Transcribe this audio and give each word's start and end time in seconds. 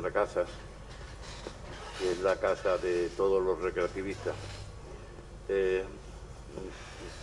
Nuestra 0.00 0.12
casa, 0.12 0.44
que 1.98 2.12
es 2.12 2.20
la 2.20 2.36
casa 2.36 2.78
de 2.78 3.08
todos 3.16 3.42
los 3.42 3.60
recreativistas. 3.60 4.34
Eh, 5.48 5.84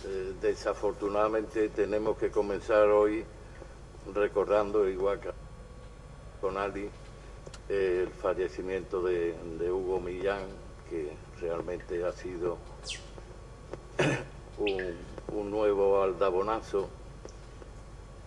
eh, 0.04 0.32
desafortunadamente 0.42 1.70
tenemos 1.70 2.18
que 2.18 2.30
comenzar 2.30 2.88
hoy 2.88 3.24
recordando, 4.14 4.86
igual 4.88 5.20
que 5.20 5.30
con 6.40 6.58
Ali, 6.58 6.90
el 7.70 8.10
fallecimiento 8.10 9.02
de, 9.02 9.34
de 9.58 9.72
Hugo 9.72 9.98
Millán, 9.98 10.44
que 10.90 11.12
realmente 11.40 12.04
ha 12.04 12.12
sido 12.12 12.58
un, 14.58 14.94
un 15.32 15.50
nuevo 15.50 16.02
aldabonazo 16.02 16.90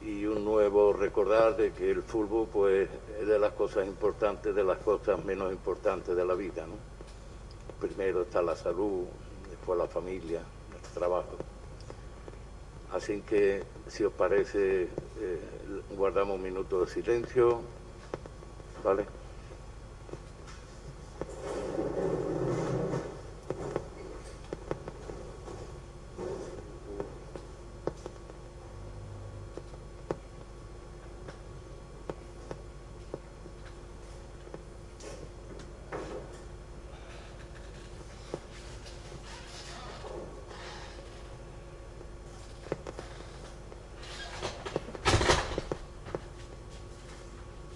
y 0.02 0.26
un 0.26 0.45
nuevo 0.45 0.94
recordar 0.94 1.58
de 1.58 1.71
que 1.71 1.91
el 1.91 2.03
fútbol 2.03 2.48
pues 2.52 2.90
es 3.20 3.27
de 3.27 3.40
las 3.40 3.54
cosas 3.54 3.85
importantes, 3.85 4.55
de 4.55 4.63
las 4.63 4.77
cosas 4.79 5.24
menos 5.24 5.51
importantes 5.51 6.15
de 6.15 6.26
la 6.26 6.35
vida, 6.35 6.65
¿no? 6.65 6.76
Primero 7.79 8.24
está 8.24 8.41
la 8.41 8.55
salud, 8.55 9.05
después 9.49 9.77
la 9.77 9.87
familia, 9.87 10.40
el 10.40 10.93
trabajo. 10.93 11.37
Así 12.91 13.21
que, 13.21 13.63
si 13.87 14.04
os 14.04 14.13
parece, 14.13 14.84
eh, 14.84 15.40
guardamos 15.96 16.37
un 16.37 16.41
minuto 16.43 16.81
de 16.81 16.87
silencio, 16.87 17.62
¿vale? 18.84 19.05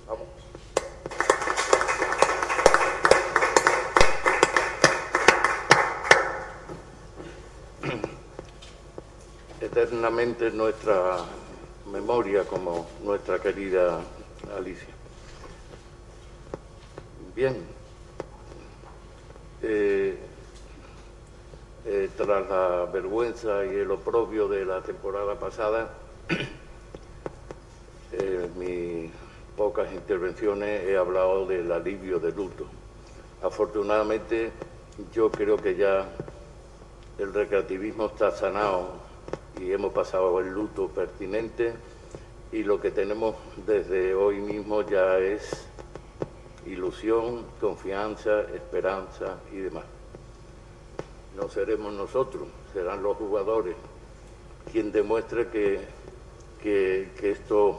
Vamos. 0.07 0.27
Nuestra 10.13 11.17
memoria 11.91 12.43
como 12.43 12.87
nuestra 13.03 13.39
querida 13.39 13.99
Alicia. 14.55 14.93
Bien. 17.35 17.57
Eh, 19.63 20.15
eh, 21.85 22.09
tras 22.15 22.47
la 22.47 22.85
vergüenza 22.93 23.65
y 23.65 23.69
el 23.69 23.89
oprobio 23.89 24.47
de 24.47 24.63
la 24.65 24.81
temporada 24.81 25.33
pasada, 25.33 25.91
eh, 28.11 28.49
mis 28.55 29.11
pocas 29.57 29.91
intervenciones 29.91 30.83
he 30.83 30.95
hablado 30.95 31.47
del 31.47 31.71
alivio 31.71 32.19
de 32.19 32.31
luto. 32.31 32.67
Afortunadamente, 33.41 34.51
yo 35.11 35.31
creo 35.31 35.57
que 35.57 35.75
ya 35.75 36.07
el 37.17 37.33
recreativismo 37.33 38.05
está 38.05 38.29
sanado 38.29 39.11
y 39.59 39.71
hemos 39.71 39.93
pasado 39.93 40.39
el 40.39 40.49
luto 40.49 40.87
pertinente 40.87 41.73
y 42.51 42.63
lo 42.63 42.79
que 42.79 42.91
tenemos 42.91 43.35
desde 43.65 44.13
hoy 44.13 44.37
mismo 44.37 44.81
ya 44.83 45.17
es 45.17 45.67
ilusión, 46.65 47.45
confianza, 47.59 48.41
esperanza 48.53 49.39
y 49.51 49.57
demás. 49.57 49.85
No 51.35 51.49
seremos 51.49 51.93
nosotros, 51.93 52.47
serán 52.73 53.01
los 53.01 53.17
jugadores 53.17 53.75
quien 54.71 54.91
demuestre 54.91 55.49
que, 55.49 55.81
que, 56.61 57.31
esto 57.31 57.77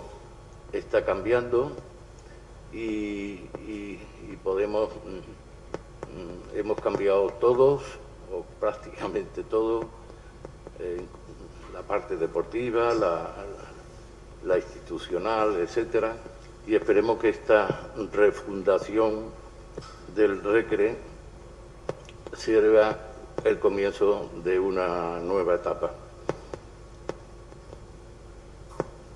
está 0.73 1.05
cambiando 1.05 1.73
y, 2.73 3.39
podemos, 4.43 4.91
mm, 4.91 6.57
mm, 6.57 6.59
hemos 6.59 6.81
cambiado 6.81 7.31
todos, 7.41 7.83
o 8.31 8.45
prácticamente 8.61 9.43
todos, 9.45 9.87
la 11.75 11.83
parte 11.83 12.17
deportiva, 12.17 12.95
la, 12.95 14.57
institucional, 14.57 15.57
etcétera, 15.57 16.15
y 16.67 16.77
esperemos 16.77 17.19
que 17.19 17.31
esta 17.31 17.91
refundación 18.13 19.25
del 20.15 20.41
RECRE 20.43 20.97
sirva 22.37 22.97
el 23.43 23.59
comienzo 23.59 24.31
de 24.45 24.61
una 24.61 25.19
nueva 25.19 25.57
etapa. 25.57 25.91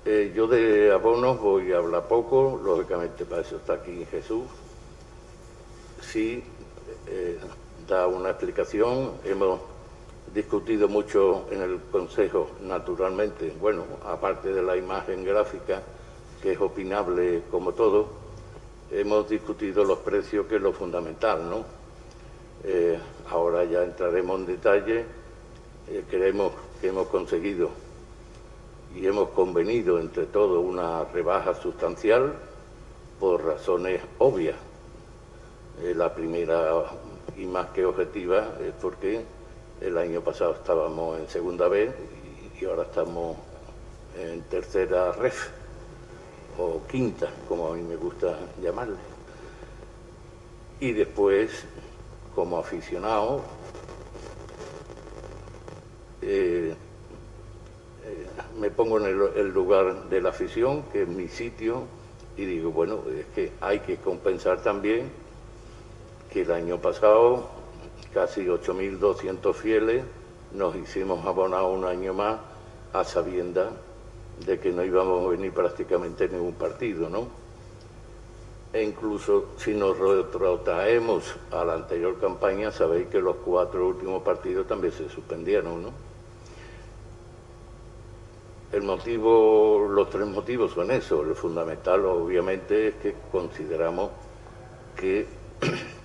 Eh, 0.03 0.33
yo 0.35 0.47
de 0.47 0.91
abonos 0.91 1.39
voy 1.39 1.71
a 1.71 1.77
hablar 1.77 2.07
poco, 2.07 2.59
lógicamente 2.61 3.23
para 3.23 3.41
eso 3.41 3.55
está 3.55 3.73
aquí 3.73 4.05
Jesús. 4.11 4.43
Sí, 6.01 6.43
eh, 7.07 7.39
da 7.87 8.07
una 8.07 8.31
explicación, 8.31 9.13
hemos 9.23 9.61
discutido 10.33 10.87
mucho 10.87 11.45
en 11.51 11.61
el 11.61 11.79
Consejo, 11.91 12.51
naturalmente, 12.61 13.53
bueno, 13.59 13.83
aparte 14.05 14.53
de 14.53 14.61
la 14.61 14.75
imagen 14.75 15.23
gráfica, 15.23 15.81
que 16.41 16.53
es 16.53 16.61
opinable 16.61 17.43
como 17.51 17.73
todo, 17.73 18.07
hemos 18.91 19.29
discutido 19.29 19.83
los 19.83 19.99
precios, 19.99 20.45
que 20.47 20.55
es 20.55 20.61
lo 20.61 20.73
fundamental, 20.73 21.49
¿no? 21.49 21.65
Eh, 22.63 22.99
ahora 23.29 23.63
ya 23.65 23.83
entraremos 23.83 24.39
en 24.39 24.45
detalle, 24.45 25.19
Eh, 25.91 26.03
creemos 26.07 26.53
que 26.79 26.89
hemos 26.89 27.07
conseguido 27.07 27.71
y 28.93 29.07
hemos 29.07 29.29
convenido 29.29 29.99
entre 29.99 30.27
todos 30.27 30.63
una 30.63 31.03
rebaja 31.05 31.55
sustancial 31.55 32.33
por 33.19 33.43
razones 33.43 33.99
obvias. 34.19 34.55
Eh, 35.81 35.95
la 35.95 36.13
primera 36.13 36.85
y 37.35 37.47
más 37.47 37.71
que 37.71 37.85
objetiva 37.85 38.53
es 38.61 38.71
porque 38.79 39.25
el 39.81 39.97
año 39.97 40.21
pasado 40.21 40.53
estábamos 40.53 41.19
en 41.19 41.27
segunda 41.29 41.67
B 41.67 41.91
y, 42.59 42.65
ahora 42.65 42.83
estamos 42.83 43.37
en 44.17 44.41
tercera 44.43 45.11
ref 45.13 45.49
o 46.57 46.81
quinta, 46.87 47.29
como 47.47 47.71
a 47.71 47.75
mí 47.75 47.81
me 47.81 47.95
gusta 47.95 48.37
llamarle. 48.61 48.97
Y 50.81 50.91
después, 50.91 51.63
como 52.35 52.57
aficionado, 52.57 53.41
eh, 56.21 56.75
me 58.59 58.69
pongo 58.71 58.99
en 58.99 59.05
el, 59.05 59.21
el 59.37 59.47
lugar 59.53 60.09
de 60.09 60.21
la 60.21 60.29
afición, 60.29 60.83
que 60.91 61.03
es 61.03 61.07
mi 61.07 61.29
sitio, 61.29 61.83
y 62.35 62.43
digo, 62.43 62.71
bueno, 62.71 63.03
es 63.17 63.25
que 63.33 63.53
hay 63.61 63.79
que 63.79 63.97
compensar 63.97 64.61
también 64.61 65.09
que 66.29 66.41
el 66.41 66.51
año 66.51 66.77
pasado 66.79 67.58
casi 68.13 68.45
8.200 68.45 69.53
fieles 69.53 70.03
nos 70.53 70.75
hicimos 70.75 71.25
abonar 71.25 71.63
un 71.63 71.85
año 71.85 72.13
más 72.13 72.39
a 72.93 73.03
sabienda 73.03 73.71
de 74.45 74.59
que 74.59 74.71
no 74.71 74.83
íbamos 74.83 75.25
a 75.25 75.29
venir 75.29 75.51
prácticamente 75.51 76.27
ningún 76.27 76.53
partido, 76.53 77.09
¿no? 77.09 77.27
E 78.71 78.83
incluso 78.83 79.47
si 79.57 79.73
nos 79.73 79.97
retrotraemos 79.97 81.35
a 81.51 81.65
la 81.65 81.73
anterior 81.73 82.19
campaña, 82.19 82.71
sabéis 82.71 83.07
que 83.07 83.19
los 83.19 83.37
cuatro 83.37 83.87
últimos 83.87 84.21
partidos 84.23 84.67
también 84.67 84.93
se 84.93 85.09
suspendieron, 85.09 85.81
¿no? 85.83 85.91
El 88.71 88.83
motivo, 88.83 89.87
los 89.89 90.09
tres 90.11 90.27
motivos 90.27 90.73
son 90.73 90.91
eso. 90.91 91.23
El 91.23 91.33
fundamental, 91.33 92.05
obviamente, 92.05 92.89
es 92.89 92.95
que 92.95 93.15
consideramos 93.31 94.11
que 94.95 95.25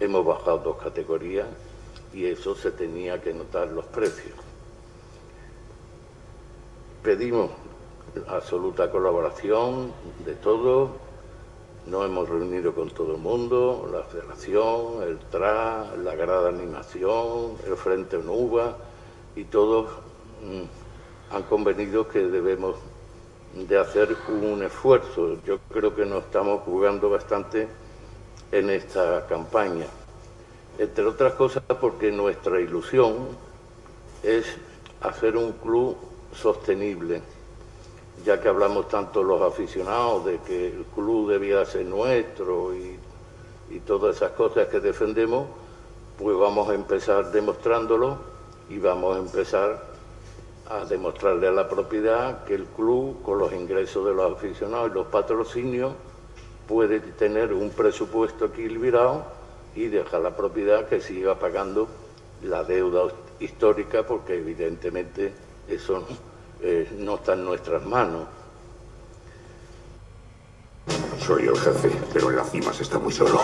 hemos 0.00 0.24
bajado 0.24 0.58
dos 0.58 0.76
categorías 0.76 1.46
y 2.12 2.26
eso 2.26 2.54
se 2.54 2.70
tenía 2.70 3.20
que 3.20 3.32
notar 3.32 3.68
los 3.68 3.84
precios. 3.86 4.34
pedimos 7.02 7.50
absoluta 8.28 8.90
colaboración 8.90 9.92
de 10.24 10.34
todos. 10.34 10.90
Nos 11.86 12.04
hemos 12.04 12.28
reunido 12.28 12.74
con 12.74 12.90
todo 12.90 13.14
el 13.14 13.20
mundo, 13.20 13.88
la 13.90 14.02
federación, 14.02 15.02
el 15.02 15.18
TRA, 15.18 15.96
la 15.96 16.14
grada 16.14 16.50
animación, 16.50 17.56
el 17.66 17.76
Frente 17.76 18.18
NUVA 18.18 18.76
y 19.34 19.44
todos 19.44 19.86
mm, 20.42 21.34
han 21.34 21.42
convenido 21.44 22.06
que 22.06 22.20
debemos 22.20 22.76
de 23.54 23.78
hacer 23.78 24.14
un 24.28 24.62
esfuerzo. 24.62 25.38
Yo 25.46 25.58
creo 25.72 25.94
que 25.94 26.04
nos 26.04 26.24
estamos 26.24 26.62
jugando 26.64 27.08
bastante 27.08 27.66
en 28.52 28.70
esta 28.70 29.26
campaña. 29.26 29.86
Entre 30.78 31.04
otras 31.04 31.34
cosas 31.34 31.62
porque 31.80 32.10
nuestra 32.10 32.60
ilusión 32.60 33.28
es 34.22 34.46
hacer 35.00 35.36
un 35.36 35.52
club 35.52 35.96
sostenible, 36.32 37.22
ya 38.24 38.40
que 38.40 38.48
hablamos 38.48 38.88
tanto 38.88 39.22
los 39.22 39.40
aficionados 39.42 40.24
de 40.24 40.38
que 40.38 40.68
el 40.68 40.84
club 40.94 41.30
debía 41.30 41.64
ser 41.64 41.86
nuestro 41.86 42.74
y, 42.74 42.98
y 43.70 43.80
todas 43.80 44.16
esas 44.16 44.32
cosas 44.32 44.68
que 44.68 44.80
defendemos, 44.80 45.46
pues 46.18 46.36
vamos 46.36 46.68
a 46.68 46.74
empezar 46.74 47.30
demostrándolo 47.32 48.18
y 48.68 48.78
vamos 48.78 49.16
a 49.16 49.20
empezar 49.20 49.90
a 50.68 50.84
demostrarle 50.84 51.48
a 51.48 51.52
la 51.52 51.68
propiedad 51.68 52.44
que 52.44 52.54
el 52.54 52.64
club, 52.64 53.22
con 53.22 53.38
los 53.38 53.52
ingresos 53.52 54.06
de 54.06 54.14
los 54.14 54.32
aficionados 54.32 54.90
y 54.90 54.94
los 54.94 55.06
patrocinios, 55.08 55.92
puede 56.70 57.00
tener 57.00 57.52
un 57.52 57.70
presupuesto 57.70 58.44
equilibrado 58.44 59.24
y 59.74 59.88
dejar 59.88 60.20
la 60.20 60.36
propiedad 60.36 60.86
que 60.88 61.00
siga 61.00 61.36
pagando 61.36 61.88
la 62.44 62.62
deuda 62.62 63.12
histórica, 63.40 64.06
porque 64.06 64.38
evidentemente 64.38 65.32
eso 65.68 66.06
eh, 66.62 66.88
no 66.96 67.16
está 67.16 67.32
en 67.32 67.44
nuestras 67.44 67.84
manos. 67.84 68.28
Soy 71.18 71.48
el 71.48 71.58
jefe, 71.58 71.90
pero 72.12 72.30
en 72.30 72.36
la 72.36 72.44
cima 72.44 72.72
se 72.72 72.84
está 72.84 73.00
muy 73.00 73.12
solo. 73.12 73.40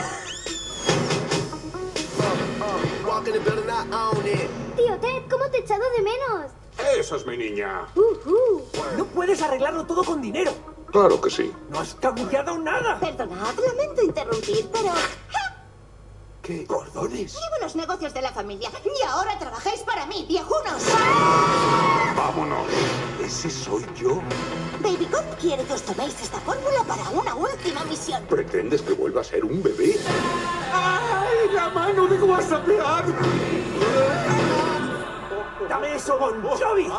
Tío 4.76 4.99
Ted, 5.00 5.22
¿cómo 5.29 5.50
te 5.50 5.56
he 5.56 5.61
echado 5.62 5.82
de 5.96 6.02
menos? 6.02 6.52
Esa 6.96 7.17
es 7.17 7.26
mi 7.26 7.37
niña. 7.37 7.88
Uh, 7.96 8.61
No 8.96 9.05
puedes 9.06 9.43
arreglarlo 9.43 9.84
todo 9.84 10.05
con 10.05 10.22
dinero. 10.22 10.75
Claro 10.96 11.20
que 11.20 11.28
sí. 11.28 11.52
No 11.69 11.81
has 11.81 11.94
cambiado 11.96 12.56
nada. 12.56 12.98
Perdonad, 12.98 13.54
lamento 13.54 14.02
interrumpir, 14.02 14.66
pero... 14.72 14.94
¿Qué? 16.40 16.64
¿Cordones? 16.64 17.34
Llevo 17.34 17.56
los 17.60 17.76
negocios 17.76 18.14
de 18.14 18.22
la 18.22 18.32
familia 18.32 18.70
y 18.82 19.02
ahora 19.06 19.38
trabajáis 19.38 19.81
para 19.82 20.06
mí, 20.06 20.25
viejunos. 20.26 20.82
Vámonos. 22.16 22.66
¿Ese 23.22 23.50
soy 23.50 23.84
yo? 23.94 24.22
Baby 24.82 25.04
Cop 25.12 25.22
quiere 25.38 25.64
que 25.64 25.75
os 25.75 25.82
toméis 25.82 26.14
esta 26.22 26.40
fórmula 26.40 26.82
para 26.88 27.10
una 27.10 27.34
última 27.34 27.84
misión. 27.84 28.25
¿Pretendes 28.31 28.81
que 28.81 28.94
vuelva 28.94 29.20
a 29.20 29.25
ser 29.25 29.44
un 29.44 29.62
bebé? 29.62 29.98
¡Ay, 30.72 31.52
la 31.52 31.69
mano 31.69 32.06
de 32.06 32.16
Guasapear! 32.16 33.04
¡Dame 35.69 35.94
eso, 35.94 36.19
Bon 36.19 36.40
Jovi! 36.43 36.90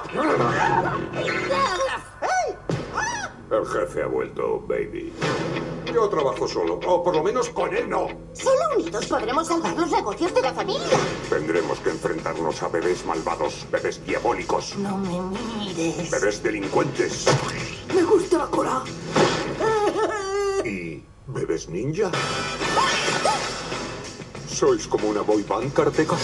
El 3.50 3.66
jefe 3.66 4.04
ha 4.04 4.08
vuelto, 4.08 4.60
baby. 4.68 5.14
Yo 5.94 6.10
trabajo 6.10 6.48
solo, 6.48 6.80
o 6.86 7.02
por 7.02 7.16
lo 7.16 7.24
menos 7.24 7.50
con 7.50 7.74
él 7.76 7.90
no. 7.90 8.08
Solo 8.34 8.60
unidos 8.78 9.06
podremos 9.06 9.48
salvar 9.48 9.74
los 9.78 9.90
negocios 9.90 10.34
de 10.34 10.42
la 10.42 10.54
familia. 10.54 10.98
Tendremos 11.30 11.80
que 11.80 11.92
enfrentarnos 11.92 12.62
a 12.62 12.68
bebés 12.68 13.06
malvados, 13.06 13.66
bebés 13.72 14.04
diabólicos, 14.06 14.76
No 14.78 14.98
me 14.98 15.22
mires. 15.22 16.12
bebés 16.12 16.44
delincuentes 16.44 17.26
Me 17.96 18.04
gusta 18.04 18.38
la 18.40 18.48
cola. 18.48 18.84
y 20.66 21.02
bebés 21.28 21.70
ninja. 21.70 22.12
¿Sois 24.50 24.88
como 24.88 25.08
una 25.08 25.22
boy 25.22 25.44
band 25.44 25.72
karteca? 25.74 26.16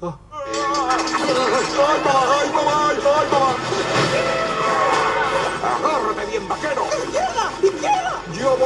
Ah. 0.00 0.16
¡Ay, 0.30 2.00
mamá! 2.04 2.40
¡Ay, 2.40 2.50
mamá! 2.54 2.90
¡Ay, 2.90 3.26
mamá! 3.30 3.47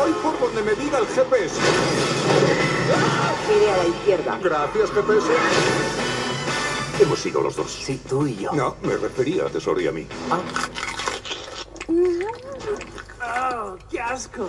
Voy 0.02 0.12
por 0.14 0.40
donde 0.40 0.62
me 0.62 0.74
diga 0.74 0.98
el 0.98 1.06
GPS. 1.06 1.60
Mire 3.48 3.70
a 3.70 3.76
la 3.76 3.84
izquierda. 3.84 4.38
Gracias, 4.42 4.90
GPS. 4.90 5.26
Hemos 7.00 7.18
sido 7.18 7.40
los 7.40 7.56
dos. 7.56 7.70
Sí, 7.70 8.00
tú 8.08 8.26
y 8.26 8.36
yo. 8.36 8.52
No, 8.52 8.76
me 8.82 8.96
refería 8.96 9.46
a 9.46 9.48
Tesoro 9.48 9.80
y 9.80 9.86
a 9.86 9.92
mí. 9.92 10.06
¡Oh, 13.24 13.76
qué 13.90 14.00
asco! 14.00 14.48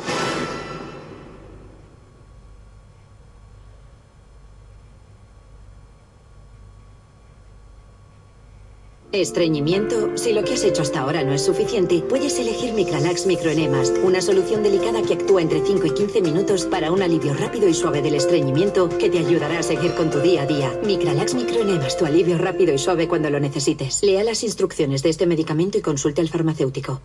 Estreñimiento. 9.14 10.18
Si 10.18 10.34
lo 10.34 10.44
que 10.44 10.56
has 10.56 10.64
hecho 10.64 10.82
hasta 10.82 11.02
ahora 11.02 11.24
no 11.24 11.34
es 11.34 11.46
suficiente, 11.46 12.02
puedes 12.02 12.40
elegir 12.40 12.74
Micralax 12.74 13.28
Microenemas, 13.28 13.94
una 14.04 14.22
solución 14.22 14.64
delicada 14.64 15.04
que 15.04 15.14
actúa 15.14 15.40
entre 15.44 15.64
5 15.64 15.86
y 15.86 15.92
15 15.92 16.22
minutos 16.22 16.66
para 16.66 16.92
un 16.92 17.00
alivio 17.04 17.36
rápido 17.36 17.68
y 17.68 17.76
suave 17.76 18.02
del 18.02 18.16
estreñimiento 18.16 18.90
que 18.98 19.12
te 19.12 19.20
ayudará 19.20 19.60
a 19.60 19.64
seguir 19.64 19.94
con 19.94 20.10
tu 20.10 20.20
día 20.20 20.42
a 20.42 20.46
día. 20.48 20.80
Micralax 20.84 21.36
Microenemas, 21.36 21.96
tu 21.96 22.08
alivio 22.08 22.40
rápido 22.40 22.74
y 22.74 22.80
suave 22.80 23.08
cuando 23.08 23.30
lo 23.30 23.40
necesites. 23.40 24.02
Lea 24.02 24.24
las 24.24 24.44
instrucciones 24.44 25.04
de 25.04 25.10
este 25.10 25.28
medicamento 25.28 25.78
y 25.78 25.82
consulte 25.82 26.22
al 26.22 26.30
farmacéutico. 26.30 27.00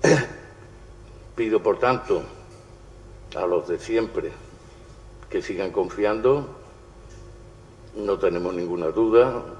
Pido, 1.36 1.62
por 1.62 1.78
tanto, 1.78 2.22
a 3.36 3.44
los 3.44 3.68
de 3.68 3.78
siempre 3.78 4.32
que 5.28 5.42
sigan 5.42 5.70
confiando. 5.70 6.48
No 7.94 8.18
tenemos 8.18 8.54
ninguna 8.54 8.86
duda 8.86 9.57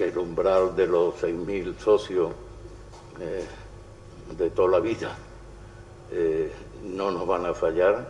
que 0.00 0.08
el 0.08 0.16
umbral 0.16 0.74
de 0.74 0.86
los 0.86 1.14
6.000 1.22 1.76
socios 1.76 2.30
eh, 3.20 3.44
de 4.34 4.48
toda 4.48 4.68
la 4.68 4.80
vida 4.80 5.14
eh, 6.10 6.50
no 6.84 7.10
nos 7.10 7.26
van 7.26 7.44
a 7.44 7.52
fallar. 7.52 8.08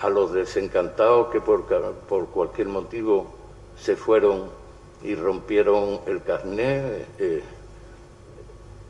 A 0.00 0.08
los 0.08 0.32
desencantados 0.32 1.28
que 1.28 1.40
por, 1.40 1.66
por 2.08 2.26
cualquier 2.30 2.66
motivo 2.66 3.28
se 3.78 3.94
fueron 3.94 4.48
y 5.04 5.14
rompieron 5.14 6.00
el 6.06 6.20
carnet, 6.24 7.06
eh, 7.20 7.44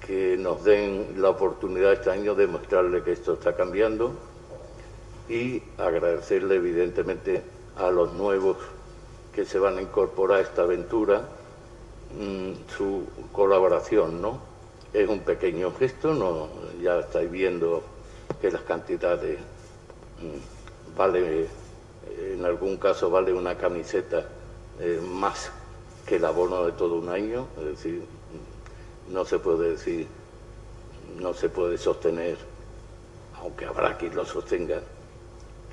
que 0.00 0.38
nos 0.38 0.65
den 0.65 1.21
la 1.21 1.29
oportunidad 1.29 1.93
este 1.93 2.11
año 2.11 2.35
de 2.35 2.47
mostrarle 2.47 3.03
que 3.03 3.12
esto 3.12 3.35
está 3.35 3.55
cambiando 3.55 4.12
y 5.29 5.62
agradecerle 5.77 6.55
evidentemente 6.55 7.43
a 7.77 7.91
los 7.91 8.15
nuevos 8.15 8.57
que 9.35 9.45
se 9.45 9.59
van 9.59 9.77
a 9.77 9.83
incorporar 9.83 10.38
a 10.38 10.41
esta 10.41 10.62
aventura 10.62 11.37
mm, 12.17 12.53
su 12.77 13.05
colaboración, 13.33 14.21
¿no? 14.23 14.41
Es 14.93 15.09
un 15.09 15.21
pequeño 15.21 15.73
gesto, 15.73 16.15
no, 16.15 16.49
ya 16.81 17.00
estáis 17.00 17.31
viendo 17.31 17.83
que 18.41 18.50
las 18.50 18.62
cantidades 18.62 19.38
mm, 20.21 20.97
vale, 20.97 21.47
en 22.19 22.45
algún 22.45 22.77
caso 22.77 23.11
vale 23.11 23.33
una 23.33 23.57
camiseta 23.57 24.27
eh, 24.81 25.00
más 25.03 25.50
que 26.07 26.17
el 26.17 26.25
abono 26.25 26.65
de 26.65 26.73
todo 26.73 26.97
un 26.97 27.09
año, 27.09 27.49
es 27.59 27.65
decir, 27.65 28.05
no 29.11 29.25
se 29.25 29.38
puede 29.38 29.71
decir, 29.71 30.07
no 31.19 31.35
se 31.35 31.49
puede 31.49 31.77
sostener, 31.77 32.38
aunque 33.41 33.67
habrá 33.67 33.97
quien 33.97 34.15
lo 34.15 34.25
sostenga, 34.25 34.81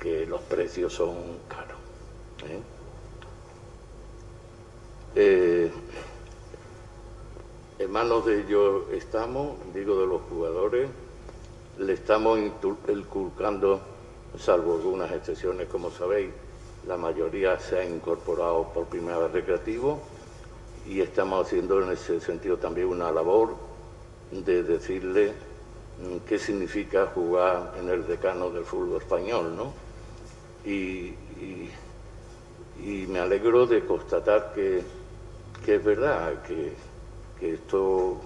que 0.00 0.26
los 0.26 0.40
precios 0.42 0.92
son 0.92 1.14
caros. 1.48 1.78
¿eh? 2.48 2.60
Eh, 5.14 5.70
en 7.78 7.90
manos 7.90 8.24
de 8.24 8.40
ellos 8.40 8.84
estamos, 8.92 9.56
digo 9.74 10.00
de 10.00 10.06
los 10.06 10.22
jugadores, 10.22 10.88
le 11.78 11.92
estamos 11.92 12.38
inculcando, 12.38 13.80
salvo 14.38 14.76
algunas 14.76 15.12
excepciones, 15.12 15.68
como 15.68 15.90
sabéis, 15.90 16.30
la 16.86 16.96
mayoría 16.96 17.58
se 17.58 17.78
ha 17.78 17.84
incorporado 17.84 18.72
por 18.72 18.86
primera 18.86 19.18
vez 19.18 19.32
recreativo 19.32 20.00
y 20.88 21.00
estamos 21.00 21.46
haciendo 21.46 21.82
en 21.82 21.92
ese 21.92 22.20
sentido 22.20 22.56
también 22.56 22.86
una 22.86 23.10
labor 23.10 23.54
de 24.30 24.62
decirle 24.62 25.32
mm, 25.32 26.26
qué 26.26 26.38
significa 26.38 27.10
jugar 27.14 27.74
en 27.78 27.88
el 27.90 28.06
decano 28.06 28.50
del 28.50 28.64
fútbol 28.64 29.00
español, 29.00 29.54
¿no? 29.56 29.72
Y 30.64 31.14
me 33.08 33.18
alegro 33.20 33.66
de 33.66 33.84
constatar 33.84 34.52
que, 34.54 34.82
que 35.64 35.76
es 35.76 35.84
verdad, 35.84 36.42
que, 36.42 36.72
que 37.38 37.54
esto, 37.54 38.16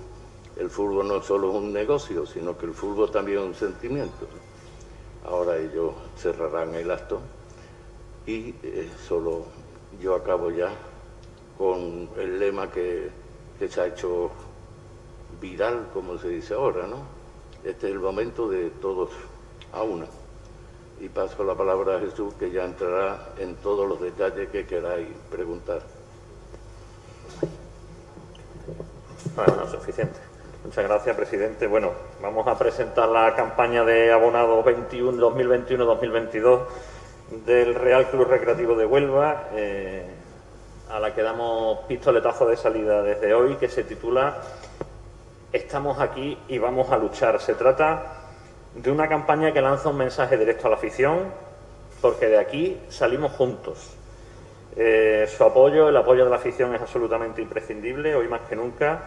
el 0.56 0.70
fútbol 0.70 1.08
no 1.08 1.22
solo 1.22 1.50
es 1.50 1.56
un 1.56 1.72
negocio, 1.72 2.26
sino 2.26 2.56
que 2.56 2.66
el 2.66 2.74
fútbol 2.74 3.10
también 3.10 3.38
es 3.38 3.44
un 3.44 3.54
sentimiento. 3.54 4.26
Ahora 5.26 5.58
ellos 5.58 5.92
cerrarán 6.16 6.74
el 6.74 6.90
acto 6.90 7.20
y 8.26 8.54
eh, 8.62 8.90
solo 9.06 9.44
yo 10.00 10.14
acabo 10.14 10.50
ya 10.50 10.72
con 11.58 12.08
el 12.16 12.38
lema 12.38 12.70
que, 12.70 13.10
que 13.58 13.68
se 13.68 13.80
ha 13.80 13.86
hecho 13.86 14.30
viral, 15.40 15.88
como 15.92 16.18
se 16.18 16.28
dice 16.28 16.54
ahora, 16.54 16.86
¿no? 16.86 16.98
Este 17.64 17.88
es 17.88 17.92
el 17.92 18.00
momento 18.00 18.48
de 18.48 18.70
todos 18.70 19.10
a 19.72 19.82
una. 19.82 20.06
Y 21.00 21.08
paso 21.08 21.44
la 21.44 21.54
palabra 21.54 21.96
a 21.96 22.00
Jesús, 22.00 22.34
que 22.34 22.50
ya 22.50 22.64
entrará 22.64 23.34
en 23.38 23.56
todos 23.56 23.88
los 23.88 24.00
detalles 24.00 24.48
que 24.50 24.66
queráis 24.66 25.08
preguntar. 25.30 25.82
Bueno, 29.36 29.66
suficiente. 29.68 30.18
Muchas 30.64 30.84
gracias, 30.84 31.16
presidente. 31.16 31.66
Bueno, 31.66 31.92
vamos 32.20 32.46
a 32.48 32.58
presentar 32.58 33.08
la 33.08 33.34
campaña 33.34 33.84
de 33.84 34.12
abonados 34.12 34.64
2021-2022 34.66 36.60
del 37.46 37.74
Real 37.76 38.08
Club 38.10 38.28
Recreativo 38.28 38.74
de 38.74 38.86
Huelva, 38.86 39.48
eh, 39.52 40.04
a 40.90 40.98
la 40.98 41.14
que 41.14 41.22
damos 41.22 41.78
pistoletazo 41.86 42.46
de 42.46 42.56
salida 42.56 43.02
desde 43.02 43.32
hoy, 43.32 43.54
que 43.54 43.68
se 43.68 43.84
titula 43.84 44.38
Estamos 45.52 46.00
aquí 46.00 46.36
y 46.48 46.58
vamos 46.58 46.90
a 46.90 46.98
luchar. 46.98 47.40
Se 47.40 47.54
trata 47.54 48.02
de 48.74 48.90
una 48.90 49.08
campaña 49.08 49.52
que 49.52 49.60
lanza 49.60 49.88
un 49.88 49.96
mensaje 49.96 50.36
directo 50.36 50.66
a 50.66 50.70
la 50.70 50.76
afición, 50.76 51.32
porque 52.00 52.26
de 52.26 52.38
aquí 52.38 52.80
salimos 52.88 53.32
juntos. 53.32 53.96
Eh, 54.76 55.28
su 55.28 55.42
apoyo, 55.42 55.88
el 55.88 55.96
apoyo 55.96 56.24
de 56.24 56.30
la 56.30 56.36
afición 56.36 56.74
es 56.74 56.80
absolutamente 56.80 57.42
imprescindible, 57.42 58.14
hoy 58.14 58.28
más 58.28 58.42
que 58.42 58.56
nunca. 58.56 59.02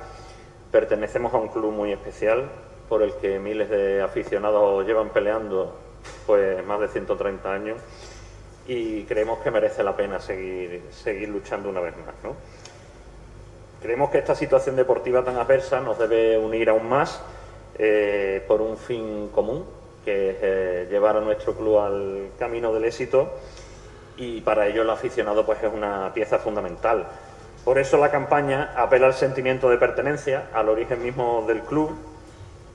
Pertenecemos 0.71 1.33
a 1.33 1.37
un 1.37 1.47
club 1.47 1.71
muy 1.71 1.91
especial 1.91 2.49
por 2.89 3.01
el 3.01 3.13
que 3.15 3.39
miles 3.39 3.69
de 3.69 4.01
aficionados 4.01 4.85
llevan 4.85 5.09
peleando 5.09 5.75
pues 6.25 6.65
más 6.65 6.79
de 6.81 6.89
130 6.89 7.53
años 7.53 7.77
y 8.67 9.03
creemos 9.03 9.39
que 9.39 9.51
merece 9.51 9.83
la 9.83 9.95
pena 9.95 10.19
seguir, 10.19 10.81
luchando 11.29 11.69
una 11.69 11.79
vez 11.79 11.95
más. 11.97 12.35
Creemos 13.81 14.09
que 14.09 14.17
esta 14.17 14.35
situación 14.35 14.75
deportiva 14.75 15.23
tan 15.23 15.37
adversa 15.37 15.79
nos 15.79 15.97
debe 15.97 16.37
unir 16.37 16.69
aún 16.69 16.87
más 16.87 17.21
eh, 17.77 18.43
por 18.47 18.61
un 18.61 18.77
fin 18.77 19.29
común, 19.29 19.65
que 20.03 20.29
es 20.29 20.37
eh, 20.41 20.87
llevar 20.89 21.17
a 21.17 21.21
nuestro 21.21 21.53
club 21.53 21.79
al 21.79 22.29
camino 22.37 22.73
del 22.73 22.85
éxito 22.85 23.29
y 24.17 24.41
para 24.41 24.67
ello 24.67 24.81
el 24.81 24.89
aficionado 24.89 25.45
pues, 25.45 25.61
es 25.63 25.73
una 25.73 26.13
pieza 26.13 26.39
fundamental. 26.39 27.05
Por 27.63 27.77
eso 27.77 27.97
la 27.97 28.11
campaña 28.11 28.73
apela 28.75 29.07
al 29.07 29.13
sentimiento 29.13 29.69
de 29.69 29.77
pertenencia, 29.77 30.49
al 30.53 30.69
origen 30.69 31.01
mismo 31.01 31.45
del 31.47 31.61
club, 31.61 31.95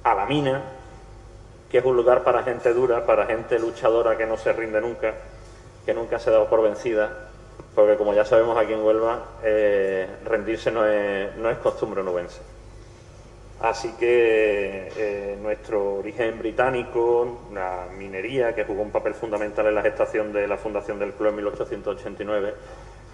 a 0.03 0.15
la 0.15 0.27
mina, 0.27 0.63
que 1.71 1.79
es 1.79 1.85
un 1.85 1.97
lugar 1.97 2.25
para 2.25 2.43
gente 2.43 2.73
dura, 2.73 3.05
para 3.05 3.27
gente 3.27 3.59
luchadora 3.59 4.17
que 4.17 4.27
no 4.27 4.37
se 4.39 4.53
rinde 4.53 4.81
nunca, 4.81 5.15
que 5.85 5.93
nunca 5.93 6.19
se 6.19 6.31
dado 6.31 6.49
por 6.49 6.63
vencida, 6.63 7.11
porque 7.75 7.97
como 7.97 8.15
ya 8.15 8.25
sabemos 8.25 8.57
aquí 8.57 8.73
en 8.73 8.83
Huelva, 8.83 9.25
eh, 9.43 10.09
rendirse 10.25 10.71
no 10.71 10.87
es, 10.87 11.37
no 11.37 11.51
es 11.51 11.59
costumbre 11.59 12.03
nubense. 12.03 12.41
Así 13.61 13.93
que 13.99 14.89
eh, 14.97 15.37
nuestro 15.43 15.95
origen 15.95 16.39
británico, 16.39 17.49
la 17.53 17.89
minería, 17.97 18.55
que 18.55 18.65
jugó 18.65 18.83
un 18.83 18.93
papel 18.93 19.15
fundamental 19.15 19.67
en 19.67 19.75
la 19.75 19.83
gestación 19.83 20.33
de 20.33 20.47
la 20.47 20.57
fundación 20.57 20.99
del 21.01 21.13
club 21.13 21.31
en 21.31 21.37
1889, 21.37 22.55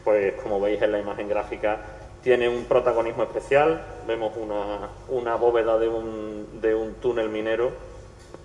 pues 0.05 0.35
como 0.35 0.61
veis 0.61 0.83
en 0.83 0.93
la 0.93 0.99
imagen 0.99 1.31
gráfica, 1.31 1.79
tiene 2.23 2.47
un 2.47 2.65
protagonismo 2.65 3.23
especial. 3.23 3.83
Vemos 4.07 4.35
una, 4.37 5.35
bóveda 5.37 5.79
de 5.79 5.89
un, 5.89 6.95
túnel 7.01 7.31
minero 7.31 7.73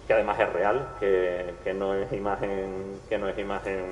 que 0.07 0.13
además 0.13 0.39
es 0.39 0.53
real, 0.53 0.95
que, 0.99 1.73
no 1.75 1.93
es 1.93 2.11
imagen, 2.13 2.99
que 3.09 3.17
no 3.17 3.27
es 3.27 3.37
imagen 3.37 3.83